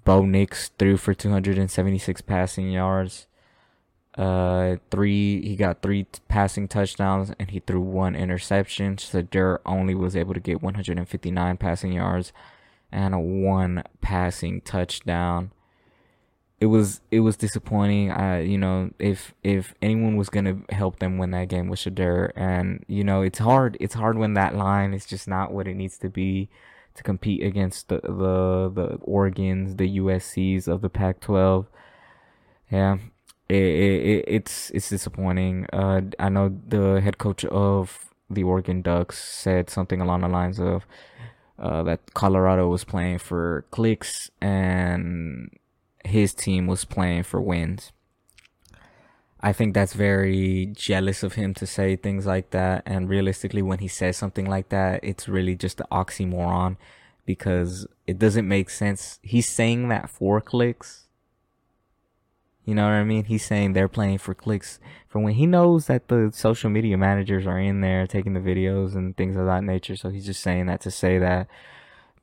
Bo 0.04 0.24
Nix 0.24 0.70
threw 0.78 0.98
for 0.98 1.14
276 1.14 2.22
passing 2.22 2.72
yards 2.72 3.28
uh 4.18 4.78
three 4.90 5.48
he 5.48 5.56
got 5.56 5.82
three 5.82 6.08
passing 6.28 6.68
touchdowns 6.68 7.32
and 7.40 7.52
he 7.52 7.60
threw 7.60 7.82
one 7.82 8.16
interception. 8.16 8.96
Shedeur 8.96 9.60
only 9.66 9.94
was 9.94 10.16
able 10.16 10.34
to 10.34 10.40
get 10.40 10.62
159 10.62 11.58
passing 11.58 11.94
yards 11.94 12.34
and 12.92 13.14
a 13.14 13.20
one 13.20 13.84
passing 14.02 14.62
touchdown. 14.62 15.52
It 16.60 16.68
was 16.68 17.02
it 17.12 17.20
was 17.20 17.38
disappointing. 17.38 18.12
I 18.12 18.42
you 18.42 18.58
know 18.58 18.90
if 18.98 19.36
if 19.44 19.76
anyone 19.82 20.16
was 20.16 20.30
gonna 20.30 20.58
help 20.70 20.98
them 21.00 21.20
win 21.20 21.32
that 21.32 21.50
game 21.50 21.68
with 21.68 21.80
Shedeur 21.80 22.32
and 22.36 22.84
you 22.88 23.04
know 23.04 23.22
it's 23.22 23.40
hard 23.40 23.78
it's 23.80 23.94
hard 23.94 24.18
when 24.18 24.34
that 24.34 24.56
line 24.56 24.94
is 24.94 25.06
just 25.06 25.28
not 25.28 25.52
what 25.52 25.68
it 25.68 25.76
needs 25.76 25.98
to 26.00 26.10
be 26.10 26.50
to 26.96 27.04
compete 27.04 27.44
against 27.44 27.90
the 27.90 28.02
the, 28.02 28.72
the 28.74 28.98
Oregons 29.08 29.78
the 29.78 30.00
USC's 30.00 30.68
of 30.68 30.82
the 30.82 30.90
Pac-12 30.90 31.68
yeah 32.72 32.98
it, 33.50 33.56
it, 33.56 34.26
it's 34.28 34.70
it's 34.72 34.90
disappointing. 34.90 35.68
Uh, 35.72 36.02
I 36.20 36.30
know 36.30 36.56
the 36.68 37.02
head 37.02 37.18
coach 37.18 37.46
of 37.46 38.10
the 38.30 38.44
Oregon 38.44 38.82
Ducks 38.82 39.24
said 39.24 39.70
something 39.70 40.02
along 40.02 40.22
the 40.22 40.28
lines 40.28 40.60
of 40.60 40.86
uh, 41.58 41.84
that 41.84 42.14
Colorado 42.14 42.68
was 42.70 42.84
playing 42.84 43.20
for 43.20 43.66
clicks 43.72 44.30
and 44.42 45.50
his 46.04 46.34
team 46.34 46.68
was 46.68 46.86
playing 46.86 47.24
for 47.24 47.42
wins. 47.42 47.92
I 49.40 49.54
think 49.54 49.74
that's 49.74 49.94
very 49.94 50.74
jealous 50.76 51.24
of 51.24 51.34
him 51.34 51.54
to 51.56 51.68
say 51.68 51.96
things 51.96 52.26
like 52.26 52.50
that. 52.50 52.84
And 52.86 53.08
realistically, 53.08 53.62
when 53.62 53.80
he 53.80 53.88
says 53.88 54.18
something 54.18 54.46
like 54.46 54.70
that, 54.70 55.00
it's 55.04 55.30
really 55.30 55.56
just 55.56 55.80
an 55.80 55.86
oxymoron 55.92 56.78
because 57.26 57.88
it 58.08 58.18
doesn't 58.18 58.48
make 58.48 58.70
sense. 58.70 59.20
He's 59.22 59.48
saying 59.48 59.90
that 59.90 60.10
for 60.10 60.42
clicks 60.42 61.07
you 62.68 62.76
know 62.76 62.84
what 62.84 62.92
I 62.92 63.06
mean? 63.06 63.24
He's 63.24 63.46
saying 63.46 63.72
they're 63.72 63.88
playing 63.88 64.18
for 64.18 64.36
clicks 64.36 64.78
for 65.08 65.20
when 65.20 65.36
he 65.36 65.46
knows 65.46 65.86
that 65.86 66.10
the 66.10 66.32
social 66.34 66.70
media 66.70 66.98
managers 66.98 67.48
are 67.48 67.58
in 67.58 67.80
there 67.80 68.06
taking 68.06 68.34
the 68.34 68.42
videos 68.42 68.94
and 68.94 69.16
things 69.16 69.38
of 69.38 69.46
that 69.46 69.64
nature. 69.64 69.96
So 69.96 70.10
he's 70.10 70.26
just 70.26 70.44
saying 70.44 70.66
that 70.66 70.82
to 70.82 70.92
say 70.92 71.18
that. 71.18 71.48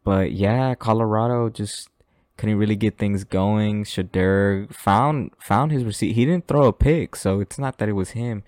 But 0.04 0.32
yeah, 0.32 0.74
Colorado 0.74 1.48
just 1.48 1.88
couldn't 2.36 2.58
really 2.58 2.76
get 2.76 2.98
things 2.98 3.24
going. 3.24 3.84
Shedeur 3.84 4.70
found 4.70 5.30
found 5.38 5.72
his 5.72 5.82
receipt. 5.82 6.12
He 6.12 6.26
didn't 6.26 6.46
throw 6.46 6.66
a 6.66 6.74
pick, 6.74 7.16
so 7.16 7.40
it's 7.40 7.58
not 7.58 7.78
that 7.78 7.88
it 7.88 7.92
was 7.92 8.10
him. 8.10 8.42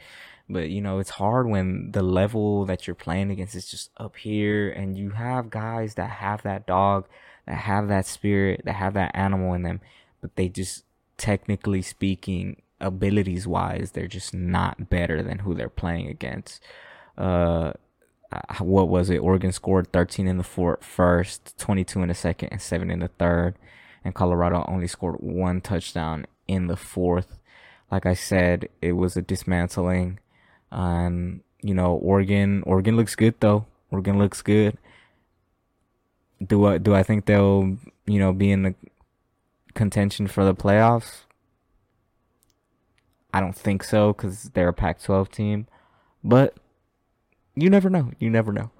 But 0.50 0.68
you 0.68 0.82
know, 0.82 0.98
it's 0.98 1.16
hard 1.16 1.48
when 1.48 1.92
the 1.92 2.02
level 2.02 2.66
that 2.66 2.86
you're 2.86 2.94
playing 2.94 3.30
against 3.30 3.54
is 3.54 3.70
just 3.70 3.90
up 3.96 4.16
here 4.16 4.68
and 4.68 4.98
you 4.98 5.12
have 5.12 5.48
guys 5.48 5.94
that 5.94 6.10
have 6.10 6.42
that 6.42 6.66
dog, 6.66 7.06
that 7.46 7.56
have 7.56 7.88
that 7.88 8.04
spirit, 8.04 8.60
that 8.66 8.74
have 8.74 8.92
that 8.92 9.12
animal 9.14 9.54
in 9.54 9.62
them, 9.62 9.80
but 10.20 10.36
they 10.36 10.50
just 10.50 10.84
technically 11.16 11.82
speaking, 11.82 12.62
abilities 12.80 13.46
wise, 13.46 13.92
they're 13.92 14.06
just 14.06 14.34
not 14.34 14.90
better 14.90 15.22
than 15.22 15.40
who 15.40 15.54
they're 15.54 15.68
playing 15.68 16.08
against. 16.08 16.62
Uh, 17.16 17.72
what 18.58 18.88
was 18.88 19.10
it? 19.10 19.18
Oregon 19.18 19.52
scored 19.52 19.92
13 19.92 20.26
in 20.26 20.36
the 20.36 20.44
four, 20.44 20.78
first, 20.80 21.56
22 21.58 22.02
in 22.02 22.08
the 22.08 22.14
second, 22.14 22.48
and 22.50 22.60
7 22.60 22.90
in 22.90 23.00
the 23.00 23.08
third. 23.08 23.54
And 24.04 24.14
Colorado 24.14 24.64
only 24.68 24.86
scored 24.86 25.16
one 25.16 25.60
touchdown 25.60 26.26
in 26.46 26.66
the 26.66 26.76
fourth. 26.76 27.38
Like 27.90 28.06
I 28.06 28.14
said, 28.14 28.68
it 28.82 28.92
was 28.92 29.16
a 29.16 29.22
dismantling. 29.22 30.18
Um, 30.70 31.42
you 31.62 31.74
know, 31.74 31.94
Oregon, 31.94 32.62
Oregon 32.66 32.96
looks 32.96 33.14
good 33.14 33.34
though. 33.40 33.66
Oregon 33.90 34.18
looks 34.18 34.42
good. 34.42 34.76
Do 36.44 36.66
I, 36.66 36.78
do 36.78 36.94
I 36.94 37.02
think 37.02 37.26
they'll, 37.26 37.78
you 38.06 38.18
know, 38.18 38.32
be 38.32 38.50
in 38.50 38.62
the 38.62 38.74
contention 39.76 40.26
for 40.26 40.44
the 40.44 40.54
playoffs? 40.54 41.22
I 43.32 43.40
don't 43.40 43.54
think 43.54 43.84
so 43.84 44.12
because 44.12 44.44
they're 44.54 44.68
a 44.68 44.72
Pac 44.72 45.02
12 45.02 45.30
team. 45.30 45.66
But 46.24 46.56
you 47.54 47.70
never 47.70 47.90
know. 47.90 48.12
You 48.18 48.30
never 48.30 48.52
know. 48.52 48.70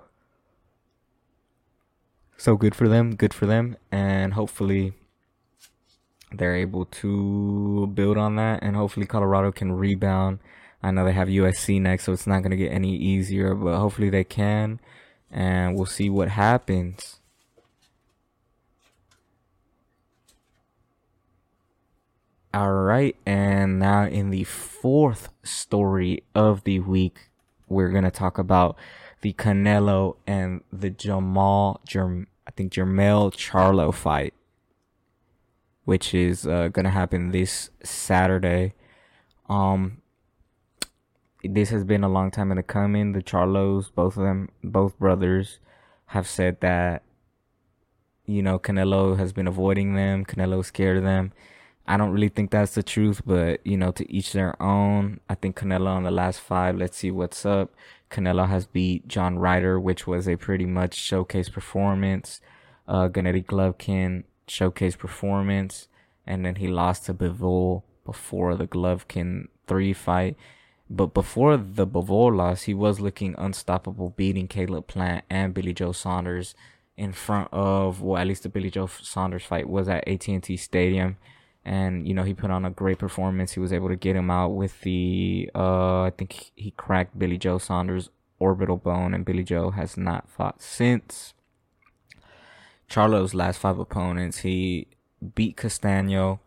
So 2.39 2.57
good 2.57 2.75
for 2.75 2.89
them. 2.89 3.15
Good 3.15 3.35
for 3.35 3.47
them. 3.47 3.77
And 3.93 4.35
hopefully 4.35 4.95
they're 6.33 6.57
able 6.57 6.87
to 6.87 7.87
build 7.95 8.17
on 8.17 8.37
that. 8.37 8.63
And 8.63 8.77
hopefully 8.77 9.07
Colorado 9.07 9.53
can 9.53 9.73
rebound. 9.73 10.39
I 10.83 10.91
know 10.91 11.05
they 11.05 11.13
have 11.13 11.29
USC 11.29 11.81
next, 11.81 12.05
so 12.05 12.13
it's 12.13 12.27
not 12.27 12.41
going 12.41 12.51
to 12.51 12.57
get 12.57 12.73
any 12.73 12.97
easier. 12.97 13.55
But 13.55 13.79
hopefully 13.79 14.11
they 14.11 14.25
can. 14.25 14.81
And 15.31 15.77
we'll 15.77 15.87
see 15.87 16.09
what 16.09 16.31
happens. 16.31 17.21
All 22.57 22.73
right, 22.73 23.15
and 23.27 23.79
now 23.79 24.07
in 24.07 24.31
the 24.31 24.45
fourth 24.45 25.29
story 25.43 26.23
of 26.35 26.65
the 26.65 26.81
week, 26.81 27.29
we're 27.69 27.91
gonna 27.91 28.11
talk 28.11 28.39
about 28.39 28.79
the 29.21 29.35
Canelo 29.35 30.17
and 30.27 30.63
the 30.73 30.89
Jamal, 30.89 31.83
Jerm, 31.87 32.29
I 32.47 32.53
think 32.53 32.73
Jermell 32.73 33.31
Charlo 33.35 33.93
fight. 33.93 34.33
which 35.85 36.15
is 36.15 36.47
uh, 36.47 36.69
gonna 36.69 36.93
happen 36.93 37.31
this 37.31 37.69
Saturday. 37.83 38.73
Um, 39.51 40.01
this 41.45 41.69
has 41.69 41.85
been 41.85 42.05
a 42.05 42.09
long 42.09 42.31
time 42.31 42.51
in 42.51 42.57
the 42.57 42.63
coming. 42.63 43.13
The 43.13 43.23
Charlos, 43.23 43.93
both 43.95 44.17
of 44.17 44.23
them, 44.23 44.49
both 44.65 44.99
brothers, 44.99 45.59
have 46.07 46.27
said 46.27 46.61
that 46.63 47.03
you 48.25 48.43
know 48.43 48.59
Canelo 48.59 49.19
has 49.19 49.35
been 49.35 49.47
avoiding 49.47 49.95
them. 49.95 50.25
Canelo 50.25 50.65
scared 50.65 50.97
of 50.97 51.05
them. 51.05 51.33
I 51.89 51.97
don't 51.97 52.11
really 52.11 52.29
think 52.29 52.51
that's 52.51 52.75
the 52.75 52.83
truth, 52.83 53.23
but 53.25 53.65
you 53.65 53.77
know, 53.77 53.93
to 53.93 54.13
each 54.13 54.33
their 54.33 54.61
own. 54.61 55.21
I 55.29 55.35
think 55.35 55.57
Canelo 55.57 55.89
on 55.89 56.03
the 56.03 56.11
last 56.11 56.41
five. 56.41 56.77
Let's 56.77 56.97
see 56.97 57.11
what's 57.11 57.47
up. 57.47 57.75
Canelo 58.11 58.49
has 58.49 58.67
beat 58.67 59.07
John 59.07 59.39
Ryder, 59.39 59.79
which 59.79 60.07
was 60.07 60.29
a 60.29 60.37
pretty 60.37 60.67
much 60.67 60.95
showcase 60.95 61.49
performance. 61.49 62.41
Uh, 62.89 63.09
Gennady 63.09 63.45
Golovkin 63.45 64.25
showcase 64.49 64.97
performance, 64.97 65.89
and 66.27 66.45
then 66.45 66.57
he 66.57 66.69
lost 66.69 67.07
to 67.07 67.15
Bivol 67.15 67.83
before 68.05 68.57
the 68.57 68.67
Golovkin 68.67 69.49
three 69.67 69.93
fight. 69.93 70.37
But 70.89 71.15
before 71.15 71.57
the 71.57 71.87
Bivol 71.87 72.37
loss, 72.37 72.63
he 72.63 72.75
was 72.75 73.01
looking 73.01 73.35
unstoppable, 73.39 74.11
beating 74.11 74.47
Caleb 74.47 74.87
Plant 74.87 75.25
and 75.29 75.53
Billy 75.53 75.73
Joe 75.73 75.93
Saunders 75.93 76.55
in 76.97 77.13
front 77.13 77.49
of, 77.53 78.01
well, 78.01 78.21
at 78.21 78.27
least 78.27 78.45
the 78.45 78.49
Billy 78.49 78.71
Joe 78.71 78.87
Saunders 78.87 79.45
fight 79.45 79.69
was 79.69 79.89
at 79.89 80.07
AT&T 80.07 80.57
Stadium. 80.57 81.17
And, 81.67 82.07
you 82.07 82.15
know, 82.15 82.23
he 82.23 82.33
put 82.33 82.53
on 82.53 82.65
a 82.65 82.71
great 82.71 82.99
performance. 82.99 83.53
He 83.53 83.61
was 83.61 83.73
able 83.73 83.89
to 83.89 83.97
get 83.97 84.15
him 84.15 84.31
out 84.31 84.51
with 84.51 84.81
the, 84.83 85.51
uh, 85.53 86.03
I 86.03 86.13
think 86.17 86.53
he 86.55 86.71
cracked 86.71 87.19
Billy 87.19 87.39
Joe 87.39 87.59
Saunders' 87.59 88.09
orbital 88.39 88.77
bone, 88.77 89.13
and 89.13 89.25
Billy 89.25 89.43
Joe 89.43 89.71
has 89.71 89.97
not 89.97 90.31
fought 90.31 90.63
since. 90.63 91.35
Charlo's 92.89 93.35
last 93.35 93.59
five 93.59 93.81
opponents, 93.81 94.39
he 94.39 94.87
beat 95.35 95.57
Castaño, 95.57 96.39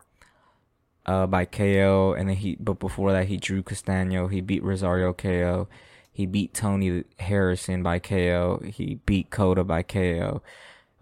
uh, 1.04 1.26
by 1.26 1.44
KO, 1.44 2.14
and 2.16 2.28
then 2.28 2.36
he, 2.36 2.56
but 2.60 2.78
before 2.78 3.12
that, 3.12 3.26
he 3.26 3.36
drew 3.36 3.62
Castaño. 3.62 4.30
He 4.30 4.40
beat 4.40 4.62
Rosario 4.62 5.12
KO. 5.12 5.68
He 6.12 6.26
beat 6.26 6.54
Tony 6.54 7.04
Harrison 7.18 7.82
by 7.82 7.98
KO. 7.98 8.62
He 8.64 8.96
beat 9.06 9.30
Cota 9.30 9.64
by 9.64 9.82
KO. 9.82 10.42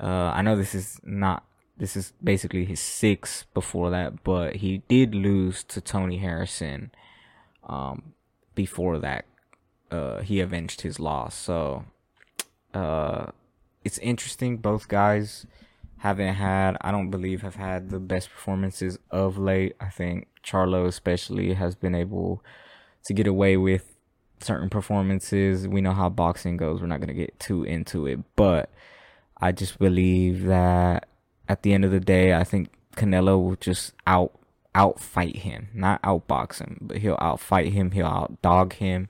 Uh, 0.00 0.32
I 0.34 0.42
know 0.42 0.56
this 0.56 0.75
is 0.75 1.00
not, 1.04 1.44
this 1.78 1.97
is 1.97 2.12
basically 2.23 2.64
his 2.64 2.80
sixth 2.80 3.47
before 3.54 3.90
that, 3.90 4.25
but 4.25 4.56
he 4.56 4.82
did 4.88 5.14
lose 5.14 5.64
to 5.64 5.80
Tony 5.80 6.18
Harrison, 6.18 6.90
um, 7.68 8.14
before 8.54 8.99
that. 8.99 9.25
Uh, 9.90 10.20
he 10.20 10.40
avenged 10.40 10.82
his 10.82 11.00
loss. 11.00 11.35
So, 11.35 11.85
uh, 12.75 13.26
it's 13.85 13.99
interesting. 13.99 14.58
Both 14.58 14.88
guys, 14.88 15.47
haven't 15.99 16.35
had, 16.35 16.76
I 16.80 16.90
don't 16.90 17.11
believe, 17.11 17.42
have 17.42 17.56
had 17.56 17.90
the 17.90 17.99
best 17.99 18.30
performances 18.30 18.99
of 19.11 19.38
late. 19.38 19.75
I 19.80 19.88
think 19.88 20.28
Charlo, 20.44 20.87
especially, 20.87 21.54
has 21.54 21.75
been 21.75 21.94
able 21.94 22.42
to 23.06 23.14
get 23.14 23.26
away 23.26 23.56
with 23.56 23.97
certain 24.40 24.70
performances. 24.70 25.66
We 25.66 25.80
know 25.80 25.92
how 25.92 26.08
boxing 26.08 26.56
goes. 26.56 26.80
We're 26.80 26.87
not 26.87 27.00
going 27.00 27.08
to 27.08 27.14
get 27.14 27.38
too 27.40 27.64
into 27.64 28.06
it, 28.06 28.20
but 28.37 28.70
I 29.40 29.52
just 29.52 29.78
believe 29.78 30.44
that 30.44 31.07
at 31.48 31.62
the 31.62 31.72
end 31.72 31.84
of 31.84 31.90
the 31.90 32.00
day, 32.00 32.34
I 32.34 32.44
think 32.44 32.68
Canelo 32.96 33.42
will 33.42 33.56
just 33.56 33.92
out 34.06 34.32
out 34.74 35.00
fight 35.00 35.36
him, 35.36 35.68
not 35.74 36.00
outbox 36.02 36.60
him, 36.60 36.78
but 36.80 36.98
he'll 36.98 37.16
outfight 37.16 37.72
him. 37.72 37.90
He'll 37.90 38.06
outdog 38.06 38.74
him, 38.74 39.08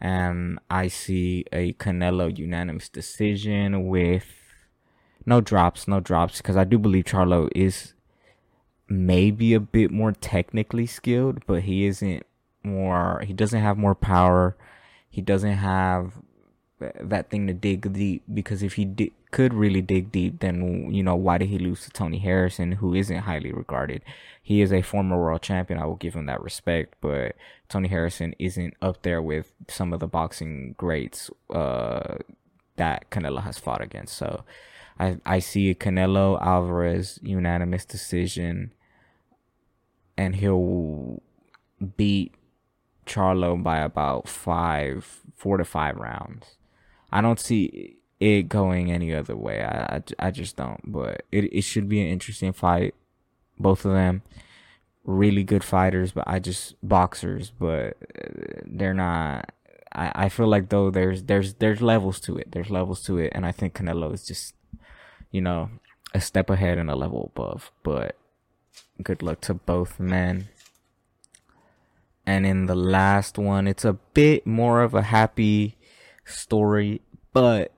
and 0.00 0.58
I 0.70 0.88
see 0.88 1.44
a 1.52 1.72
Canelo 1.74 2.36
unanimous 2.36 2.88
decision 2.88 3.88
with 3.88 4.26
no 5.26 5.40
drops, 5.40 5.86
no 5.86 6.00
drops, 6.00 6.38
because 6.38 6.56
I 6.56 6.64
do 6.64 6.78
believe 6.78 7.04
Charlo 7.04 7.48
is 7.54 7.94
maybe 8.88 9.54
a 9.54 9.60
bit 9.60 9.90
more 9.90 10.12
technically 10.12 10.86
skilled, 10.86 11.44
but 11.46 11.62
he 11.62 11.86
isn't 11.86 12.24
more. 12.62 13.22
He 13.26 13.32
doesn't 13.32 13.60
have 13.60 13.78
more 13.78 13.94
power. 13.94 14.56
He 15.10 15.20
doesn't 15.20 15.52
have 15.52 16.14
that 17.00 17.30
thing 17.30 17.46
to 17.46 17.52
dig 17.54 17.92
deep 17.92 18.22
because 18.32 18.62
if 18.62 18.74
he 18.74 18.84
di- 18.84 19.12
could 19.30 19.54
really 19.54 19.82
dig 19.82 20.12
deep, 20.12 20.40
then 20.40 20.92
you 20.92 21.02
know 21.02 21.16
why 21.16 21.38
did 21.38 21.48
he 21.48 21.58
lose 21.58 21.82
to 21.84 21.90
Tony 21.90 22.18
Harrison, 22.18 22.72
who 22.72 22.94
isn't 22.94 23.18
highly 23.18 23.52
regarded? 23.52 24.02
He 24.42 24.60
is 24.60 24.72
a 24.72 24.82
former 24.82 25.18
world 25.18 25.42
champion. 25.42 25.80
I 25.80 25.86
will 25.86 25.96
give 25.96 26.14
him 26.14 26.26
that 26.26 26.42
respect, 26.42 26.94
but 27.00 27.36
Tony 27.68 27.88
Harrison 27.88 28.34
isn't 28.38 28.74
up 28.82 29.02
there 29.02 29.22
with 29.22 29.52
some 29.68 29.92
of 29.92 30.00
the 30.00 30.06
boxing 30.06 30.74
greats 30.76 31.30
uh, 31.50 32.16
that 32.76 33.10
Canelo 33.10 33.42
has 33.42 33.58
fought 33.58 33.80
against. 33.80 34.16
So 34.16 34.44
I 34.98 35.18
I 35.24 35.38
see 35.38 35.74
Canelo 35.74 36.40
Alvarez 36.42 37.18
unanimous 37.22 37.84
decision, 37.84 38.72
and 40.16 40.36
he'll 40.36 41.22
beat 41.96 42.34
Charlo 43.06 43.60
by 43.62 43.78
about 43.78 44.28
five, 44.28 45.20
four 45.34 45.56
to 45.56 45.64
five 45.64 45.96
rounds. 45.96 46.56
I 47.12 47.20
don't 47.20 47.40
see 47.40 47.96
it 48.20 48.48
going 48.48 48.90
any 48.90 49.14
other 49.14 49.36
way. 49.36 49.62
I, 49.62 49.96
I, 49.96 50.02
I 50.26 50.30
just 50.30 50.56
don't. 50.56 50.80
But 50.84 51.24
it 51.30 51.52
it 51.52 51.62
should 51.62 51.88
be 51.88 52.00
an 52.00 52.08
interesting 52.08 52.52
fight. 52.52 52.94
Both 53.58 53.84
of 53.84 53.92
them 53.92 54.22
really 55.04 55.42
good 55.42 55.64
fighters, 55.64 56.12
but 56.12 56.22
I 56.28 56.38
just 56.38 56.76
boxers, 56.80 57.50
but 57.58 57.96
uh, 58.24 58.62
they're 58.64 58.94
not. 58.94 59.52
I, 59.92 60.12
I 60.14 60.28
feel 60.28 60.46
like 60.46 60.68
though 60.68 60.90
there's 60.90 61.24
there's 61.24 61.54
there's 61.54 61.82
levels 61.82 62.20
to 62.20 62.38
it. 62.38 62.52
There's 62.52 62.70
levels 62.70 63.02
to 63.04 63.18
it, 63.18 63.32
and 63.34 63.44
I 63.44 63.52
think 63.52 63.74
Canelo 63.74 64.12
is 64.14 64.24
just 64.24 64.54
you 65.32 65.40
know, 65.40 65.70
a 66.14 66.20
step 66.20 66.48
ahead 66.48 66.78
and 66.78 66.88
a 66.88 66.94
level 66.94 67.32
above. 67.34 67.72
But 67.82 68.16
good 69.02 69.22
luck 69.22 69.40
to 69.42 69.54
both 69.54 69.98
men. 69.98 70.48
And 72.24 72.46
in 72.46 72.66
the 72.66 72.76
last 72.76 73.36
one, 73.36 73.66
it's 73.66 73.84
a 73.84 73.94
bit 74.14 74.46
more 74.46 74.82
of 74.82 74.94
a 74.94 75.02
happy 75.02 75.76
story, 76.24 77.02
but 77.32 77.72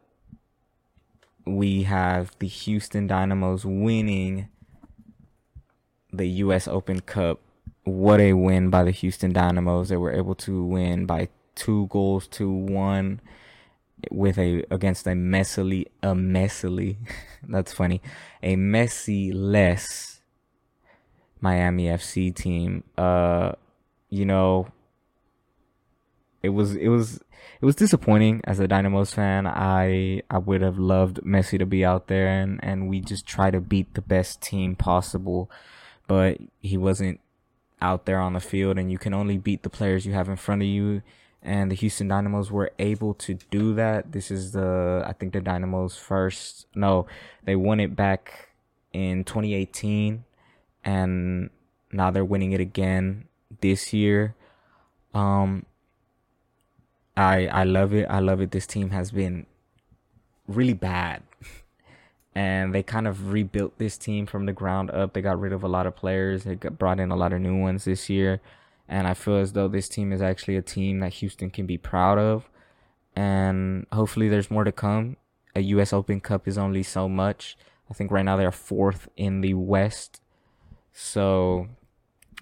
we 1.47 1.83
have 1.83 2.33
the 2.39 2.47
Houston 2.47 3.07
Dynamos 3.07 3.65
winning 3.65 4.49
the 6.13 6.27
US 6.27 6.69
Open 6.69 7.01
Cup. 7.01 7.41
What 7.85 8.21
a 8.21 8.33
win 8.33 8.71
by 8.71 8.85
the 8.85 8.91
Houston 8.91 9.33
Dynamos. 9.33 9.89
They 9.89 9.97
were 9.97 10.13
able 10.13 10.35
to 10.37 10.65
win 10.65 11.07
by 11.07 11.29
two 11.55 11.87
goals 11.89 12.27
to 12.29 12.51
one 12.51 13.21
with 14.11 14.39
a 14.39 14.65
against 14.71 15.07
a 15.07 15.11
messily 15.11 15.87
a 16.03 16.09
messily 16.09 16.97
that's 17.49 17.73
funny 17.73 18.03
a 18.43 18.57
messy 18.57 19.33
less 19.33 20.21
Miami 21.41 21.85
FC 21.85 22.35
team 22.35 22.85
uh 22.99 23.53
you 24.11 24.25
know 24.25 24.69
it 26.45 26.51
was 26.51 26.77
it 26.77 26.89
was 26.89 27.21
it 27.61 27.65
was 27.65 27.75
disappointing 27.75 28.43
as 28.45 28.61
a 28.61 28.69
Dynamos 28.69 29.15
fan 29.15 29.47
I 29.47 30.23
I 30.29 30.39
would 30.39 30.61
have 30.61 30.79
loved 30.79 31.23
Messi 31.23 31.59
to 31.59 31.67
be 31.67 31.85
out 31.85 32.09
there 32.09 32.29
and 32.29 32.61
and 32.63 32.89
we 32.89 33.01
just 33.01 33.27
try 33.27 33.51
to 33.51 33.61
beat 33.61 33.95
the 33.95 34.03
best 34.03 34.43
team 34.43 34.77
possible 34.77 35.51
but 36.07 36.39
he 36.61 36.77
wasn't 36.77 37.21
out 37.81 38.05
there 38.05 38.21
on 38.21 38.35
the 38.35 38.41
field 38.41 38.79
and 38.79 38.93
you 38.93 38.99
can 38.99 39.15
only 39.15 39.39
beat 39.39 39.63
the 39.63 39.71
players 39.71 40.05
you 40.05 40.13
have 40.13 40.29
in 40.29 40.37
front 40.37 40.61
of 40.61 40.69
you 40.69 41.03
and 41.43 41.71
the 41.71 41.75
Houston 41.75 42.09
Dynamos 42.09 42.51
were 42.51 42.73
able 42.79 43.13
to 43.15 43.35
do 43.51 43.75
that. 43.75 44.13
This 44.13 44.31
is 44.31 44.53
the 44.53 45.03
I 45.07 45.13
think 45.15 45.33
the 45.33 45.41
Dynamos 45.41 45.97
first 45.97 46.67
no, 46.75 47.07
they 47.45 47.57
won 47.57 47.81
it 47.81 47.97
back 47.97 48.51
in 48.93 49.25
2018 49.25 50.25
and 50.85 51.51
now 51.91 52.11
they're 52.11 52.25
winning 52.25 52.53
it 52.53 52.61
again 52.61 53.29
this 53.61 53.95
year. 53.95 54.35
Um 55.15 55.65
I 57.17 57.47
I 57.47 57.65
love 57.65 57.95
it. 57.95 58.07
I 58.09 58.21
love 58.21 58.41
it. 58.41 58.51
This 58.51 58.67
team 58.67 58.91
has 58.91 59.11
been 59.11 59.47
really 60.49 60.75
bad. 60.75 61.23
and 62.35 62.75
they 62.75 62.83
kind 62.83 63.07
of 63.07 63.33
rebuilt 63.33 63.79
this 63.79 63.97
team 63.97 64.27
from 64.27 64.47
the 64.47 64.53
ground 64.53 64.91
up. 64.91 65.13
They 65.13 65.23
got 65.23 65.41
rid 65.41 65.53
of 65.53 65.63
a 65.63 65.69
lot 65.69 65.87
of 65.87 65.95
players. 65.97 66.45
They 66.45 66.57
got 66.57 66.79
brought 66.79 67.01
in 67.01 67.11
a 67.11 67.17
lot 67.17 67.33
of 67.33 67.41
new 67.41 67.57
ones 67.57 67.85
this 67.85 68.11
year. 68.11 68.41
And 68.89 69.07
I 69.07 69.15
feel 69.15 69.37
as 69.37 69.53
though 69.53 69.69
this 69.69 69.89
team 69.89 70.13
is 70.13 70.21
actually 70.21 70.57
a 70.57 70.63
team 70.63 71.01
that 71.01 71.15
Houston 71.15 71.51
can 71.51 71.67
be 71.67 71.79
proud 71.79 72.19
of. 72.19 72.51
And 73.17 73.87
hopefully 73.93 74.29
there's 74.29 74.51
more 74.51 74.65
to 74.65 74.73
come. 74.73 75.17
A 75.55 75.61
US 75.61 75.93
Open 75.93 76.21
Cup 76.21 76.49
is 76.49 76.59
only 76.59 76.83
so 76.83 77.09
much. 77.09 77.57
I 77.89 77.95
think 77.95 78.11
right 78.11 78.25
now 78.25 78.37
they're 78.37 78.51
fourth 78.51 79.09
in 79.17 79.41
the 79.41 79.55
West. 79.55 80.21
So 80.93 81.69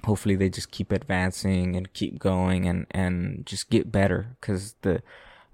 hopefully 0.04 0.36
they 0.36 0.48
just 0.48 0.70
keep 0.70 0.92
advancing 0.92 1.76
and 1.76 1.92
keep 1.92 2.18
going 2.18 2.66
and, 2.66 2.86
and 2.90 3.44
just 3.46 3.70
get 3.70 3.92
better. 3.92 4.36
Cause 4.40 4.74
the, 4.82 5.02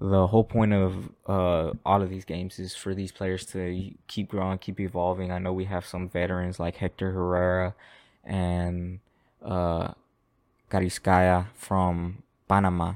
the 0.00 0.28
whole 0.28 0.44
point 0.44 0.72
of 0.72 1.10
uh, 1.26 1.72
all 1.84 2.02
of 2.02 2.10
these 2.10 2.24
games 2.24 2.58
is 2.58 2.76
for 2.76 2.94
these 2.94 3.10
players 3.10 3.44
to 3.46 3.92
keep 4.06 4.28
growing, 4.28 4.58
keep 4.58 4.78
evolving. 4.78 5.32
I 5.32 5.38
know 5.38 5.52
we 5.52 5.64
have 5.64 5.84
some 5.84 6.08
veterans 6.08 6.60
like 6.60 6.76
Hector 6.76 7.10
Herrera 7.10 7.74
and 8.24 9.00
uh, 9.44 9.92
Carrasquilla 10.70 11.46
from 11.54 12.22
Panama, 12.48 12.94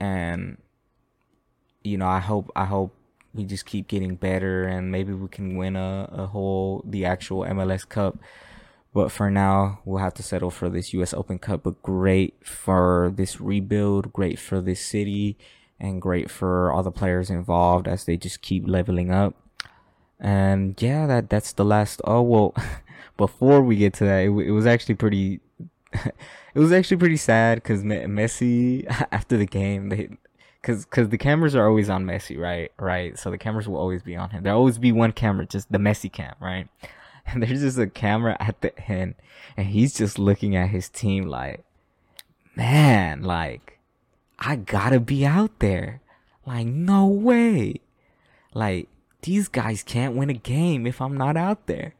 and 0.00 0.56
you 1.84 1.96
know 1.96 2.08
I 2.08 2.18
hope 2.18 2.50
I 2.56 2.64
hope 2.64 2.92
we 3.32 3.44
just 3.44 3.66
keep 3.66 3.86
getting 3.86 4.16
better 4.16 4.64
and 4.64 4.90
maybe 4.90 5.12
we 5.12 5.28
can 5.28 5.56
win 5.56 5.76
a, 5.76 6.08
a 6.10 6.26
whole 6.26 6.82
the 6.84 7.04
actual 7.04 7.42
MLS 7.44 7.88
Cup. 7.88 8.18
But 8.92 9.12
for 9.12 9.30
now, 9.30 9.80
we'll 9.84 10.02
have 10.02 10.14
to 10.14 10.22
settle 10.22 10.50
for 10.50 10.68
this 10.68 10.92
US 10.94 11.14
Open 11.14 11.38
Cup. 11.38 11.62
But 11.62 11.82
great 11.82 12.46
for 12.46 13.12
this 13.14 13.40
rebuild, 13.40 14.12
great 14.12 14.38
for 14.38 14.60
this 14.60 14.84
city, 14.84 15.38
and 15.78 16.02
great 16.02 16.30
for 16.30 16.72
all 16.72 16.82
the 16.82 16.90
players 16.90 17.30
involved 17.30 17.86
as 17.86 18.04
they 18.04 18.16
just 18.16 18.42
keep 18.42 18.66
leveling 18.66 19.10
up. 19.10 19.34
And 20.18 20.80
yeah, 20.82 21.06
that 21.06 21.30
that's 21.30 21.52
the 21.52 21.64
last. 21.64 22.00
Oh 22.04 22.22
well, 22.22 22.54
before 23.16 23.62
we 23.62 23.76
get 23.76 23.94
to 23.94 24.04
that, 24.04 24.24
it, 24.24 24.30
it 24.30 24.50
was 24.50 24.66
actually 24.66 24.96
pretty. 24.96 25.40
it 25.92 26.58
was 26.58 26.72
actually 26.72 26.96
pretty 26.96 27.16
sad 27.16 27.56
because 27.56 27.82
Messi 27.82 28.84
after 29.12 29.36
the 29.36 29.46
game 29.46 29.88
they 29.88 30.08
because 30.60 30.84
because 30.84 31.08
the 31.08 31.18
cameras 31.18 31.54
are 31.54 31.66
always 31.68 31.88
on 31.88 32.04
Messi, 32.04 32.38
right? 32.38 32.72
Right. 32.78 33.18
So 33.18 33.30
the 33.30 33.38
cameras 33.38 33.68
will 33.68 33.78
always 33.78 34.02
be 34.02 34.16
on 34.16 34.30
him. 34.30 34.42
There'll 34.42 34.58
always 34.58 34.78
be 34.78 34.92
one 34.92 35.12
camera, 35.12 35.46
just 35.46 35.70
the 35.70 35.78
Messi 35.78 36.12
cam, 36.12 36.34
right? 36.40 36.68
And 37.32 37.42
there's 37.42 37.60
just 37.60 37.78
a 37.78 37.86
camera 37.86 38.36
at 38.40 38.60
the 38.60 38.78
end, 38.90 39.14
and 39.56 39.68
he's 39.68 39.94
just 39.94 40.18
looking 40.18 40.56
at 40.56 40.70
his 40.70 40.88
team 40.88 41.26
like, 41.26 41.64
man, 42.56 43.22
like, 43.22 43.78
I 44.38 44.56
gotta 44.56 45.00
be 45.00 45.24
out 45.24 45.58
there. 45.58 46.00
Like, 46.46 46.66
no 46.66 47.06
way. 47.06 47.76
Like, 48.54 48.88
these 49.22 49.48
guys 49.48 49.82
can't 49.82 50.16
win 50.16 50.30
a 50.30 50.34
game 50.34 50.86
if 50.86 51.00
I'm 51.00 51.16
not 51.16 51.36
out 51.36 51.66
there. 51.66 51.94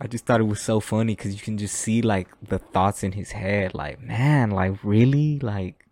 I 0.00 0.06
just 0.06 0.26
thought 0.26 0.40
it 0.40 0.44
was 0.44 0.60
so 0.60 0.78
funny 0.80 1.16
because 1.16 1.34
you 1.34 1.40
can 1.40 1.58
just 1.58 1.74
see 1.74 2.02
like 2.02 2.28
the 2.40 2.58
thoughts 2.58 3.02
in 3.02 3.12
his 3.12 3.32
head. 3.32 3.74
Like, 3.74 4.00
man, 4.00 4.50
like 4.50 4.78
really, 4.84 5.40
like 5.40 5.84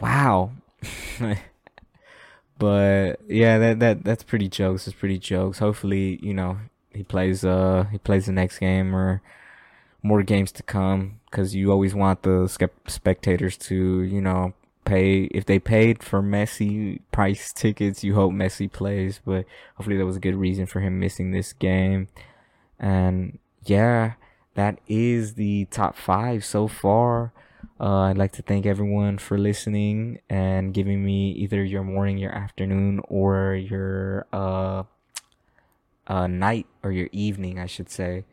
wow. 0.00 0.52
but 2.58 3.20
yeah, 3.28 3.58
that 3.58 3.80
that 3.80 4.04
that's 4.04 4.22
pretty 4.22 4.48
jokes. 4.48 4.86
It's 4.86 4.96
pretty 4.96 5.18
jokes. 5.18 5.58
Hopefully, 5.58 6.18
you 6.22 6.34
know, 6.34 6.58
he 6.92 7.02
plays 7.02 7.44
uh 7.44 7.86
he 7.90 7.98
plays 7.98 8.26
the 8.26 8.32
next 8.32 8.58
game 8.58 8.94
or 8.94 9.22
more 10.02 10.22
games 10.22 10.52
to 10.52 10.62
come 10.62 11.20
because 11.30 11.54
you 11.54 11.70
always 11.70 11.94
want 11.94 12.22
the 12.22 12.48
spectators 12.86 13.56
to 13.56 14.02
you 14.02 14.20
know 14.20 14.54
pay 14.84 15.24
if 15.24 15.44
they 15.46 15.58
paid 15.58 16.02
for 16.02 16.22
Messi 16.22 17.00
price 17.12 17.52
tickets. 17.52 18.02
You 18.02 18.14
hope 18.14 18.32
Messi 18.32 18.70
plays, 18.70 19.20
but 19.24 19.44
hopefully 19.76 19.96
that 19.96 20.06
was 20.06 20.16
a 20.16 20.20
good 20.20 20.36
reason 20.36 20.66
for 20.66 20.80
him 20.80 20.98
missing 20.98 21.30
this 21.30 21.52
game. 21.52 22.08
And 22.78 23.38
yeah, 23.64 24.14
that 24.54 24.80
is 24.88 25.34
the 25.34 25.66
top 25.66 25.96
five 25.96 26.44
so 26.44 26.68
far. 26.68 27.32
Uh, 27.80 28.10
I'd 28.10 28.18
like 28.18 28.32
to 28.32 28.42
thank 28.42 28.66
everyone 28.66 29.18
for 29.18 29.38
listening 29.38 30.18
and 30.28 30.74
giving 30.74 31.04
me 31.04 31.30
either 31.32 31.62
your 31.62 31.84
morning, 31.84 32.18
your 32.18 32.32
afternoon, 32.32 33.00
or 33.08 33.54
your 33.54 34.26
uh, 34.32 34.82
uh, 36.08 36.26
night 36.26 36.66
or 36.82 36.90
your 36.90 37.08
evening, 37.12 37.58
I 37.58 37.66
should 37.66 37.88
say. 37.88 38.24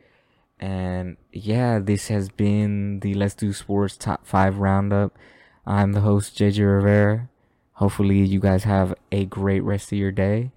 And 0.58 1.16
yeah, 1.32 1.78
this 1.78 2.08
has 2.08 2.28
been 2.28 3.00
the 3.00 3.14
Let's 3.14 3.34
Do 3.34 3.52
Sports 3.52 3.96
Top 3.96 4.26
5 4.26 4.58
Roundup. 4.58 5.16
I'm 5.64 5.92
the 5.92 6.00
host, 6.00 6.36
JJ 6.36 6.58
Rivera. 6.58 7.28
Hopefully, 7.74 8.24
you 8.24 8.40
guys 8.40 8.64
have 8.64 8.94
a 9.12 9.26
great 9.26 9.62
rest 9.62 9.92
of 9.92 9.98
your 9.98 10.12
day. 10.12 10.50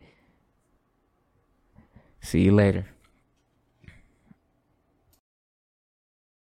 See 2.21 2.41
you 2.41 2.55
later. 2.55 2.85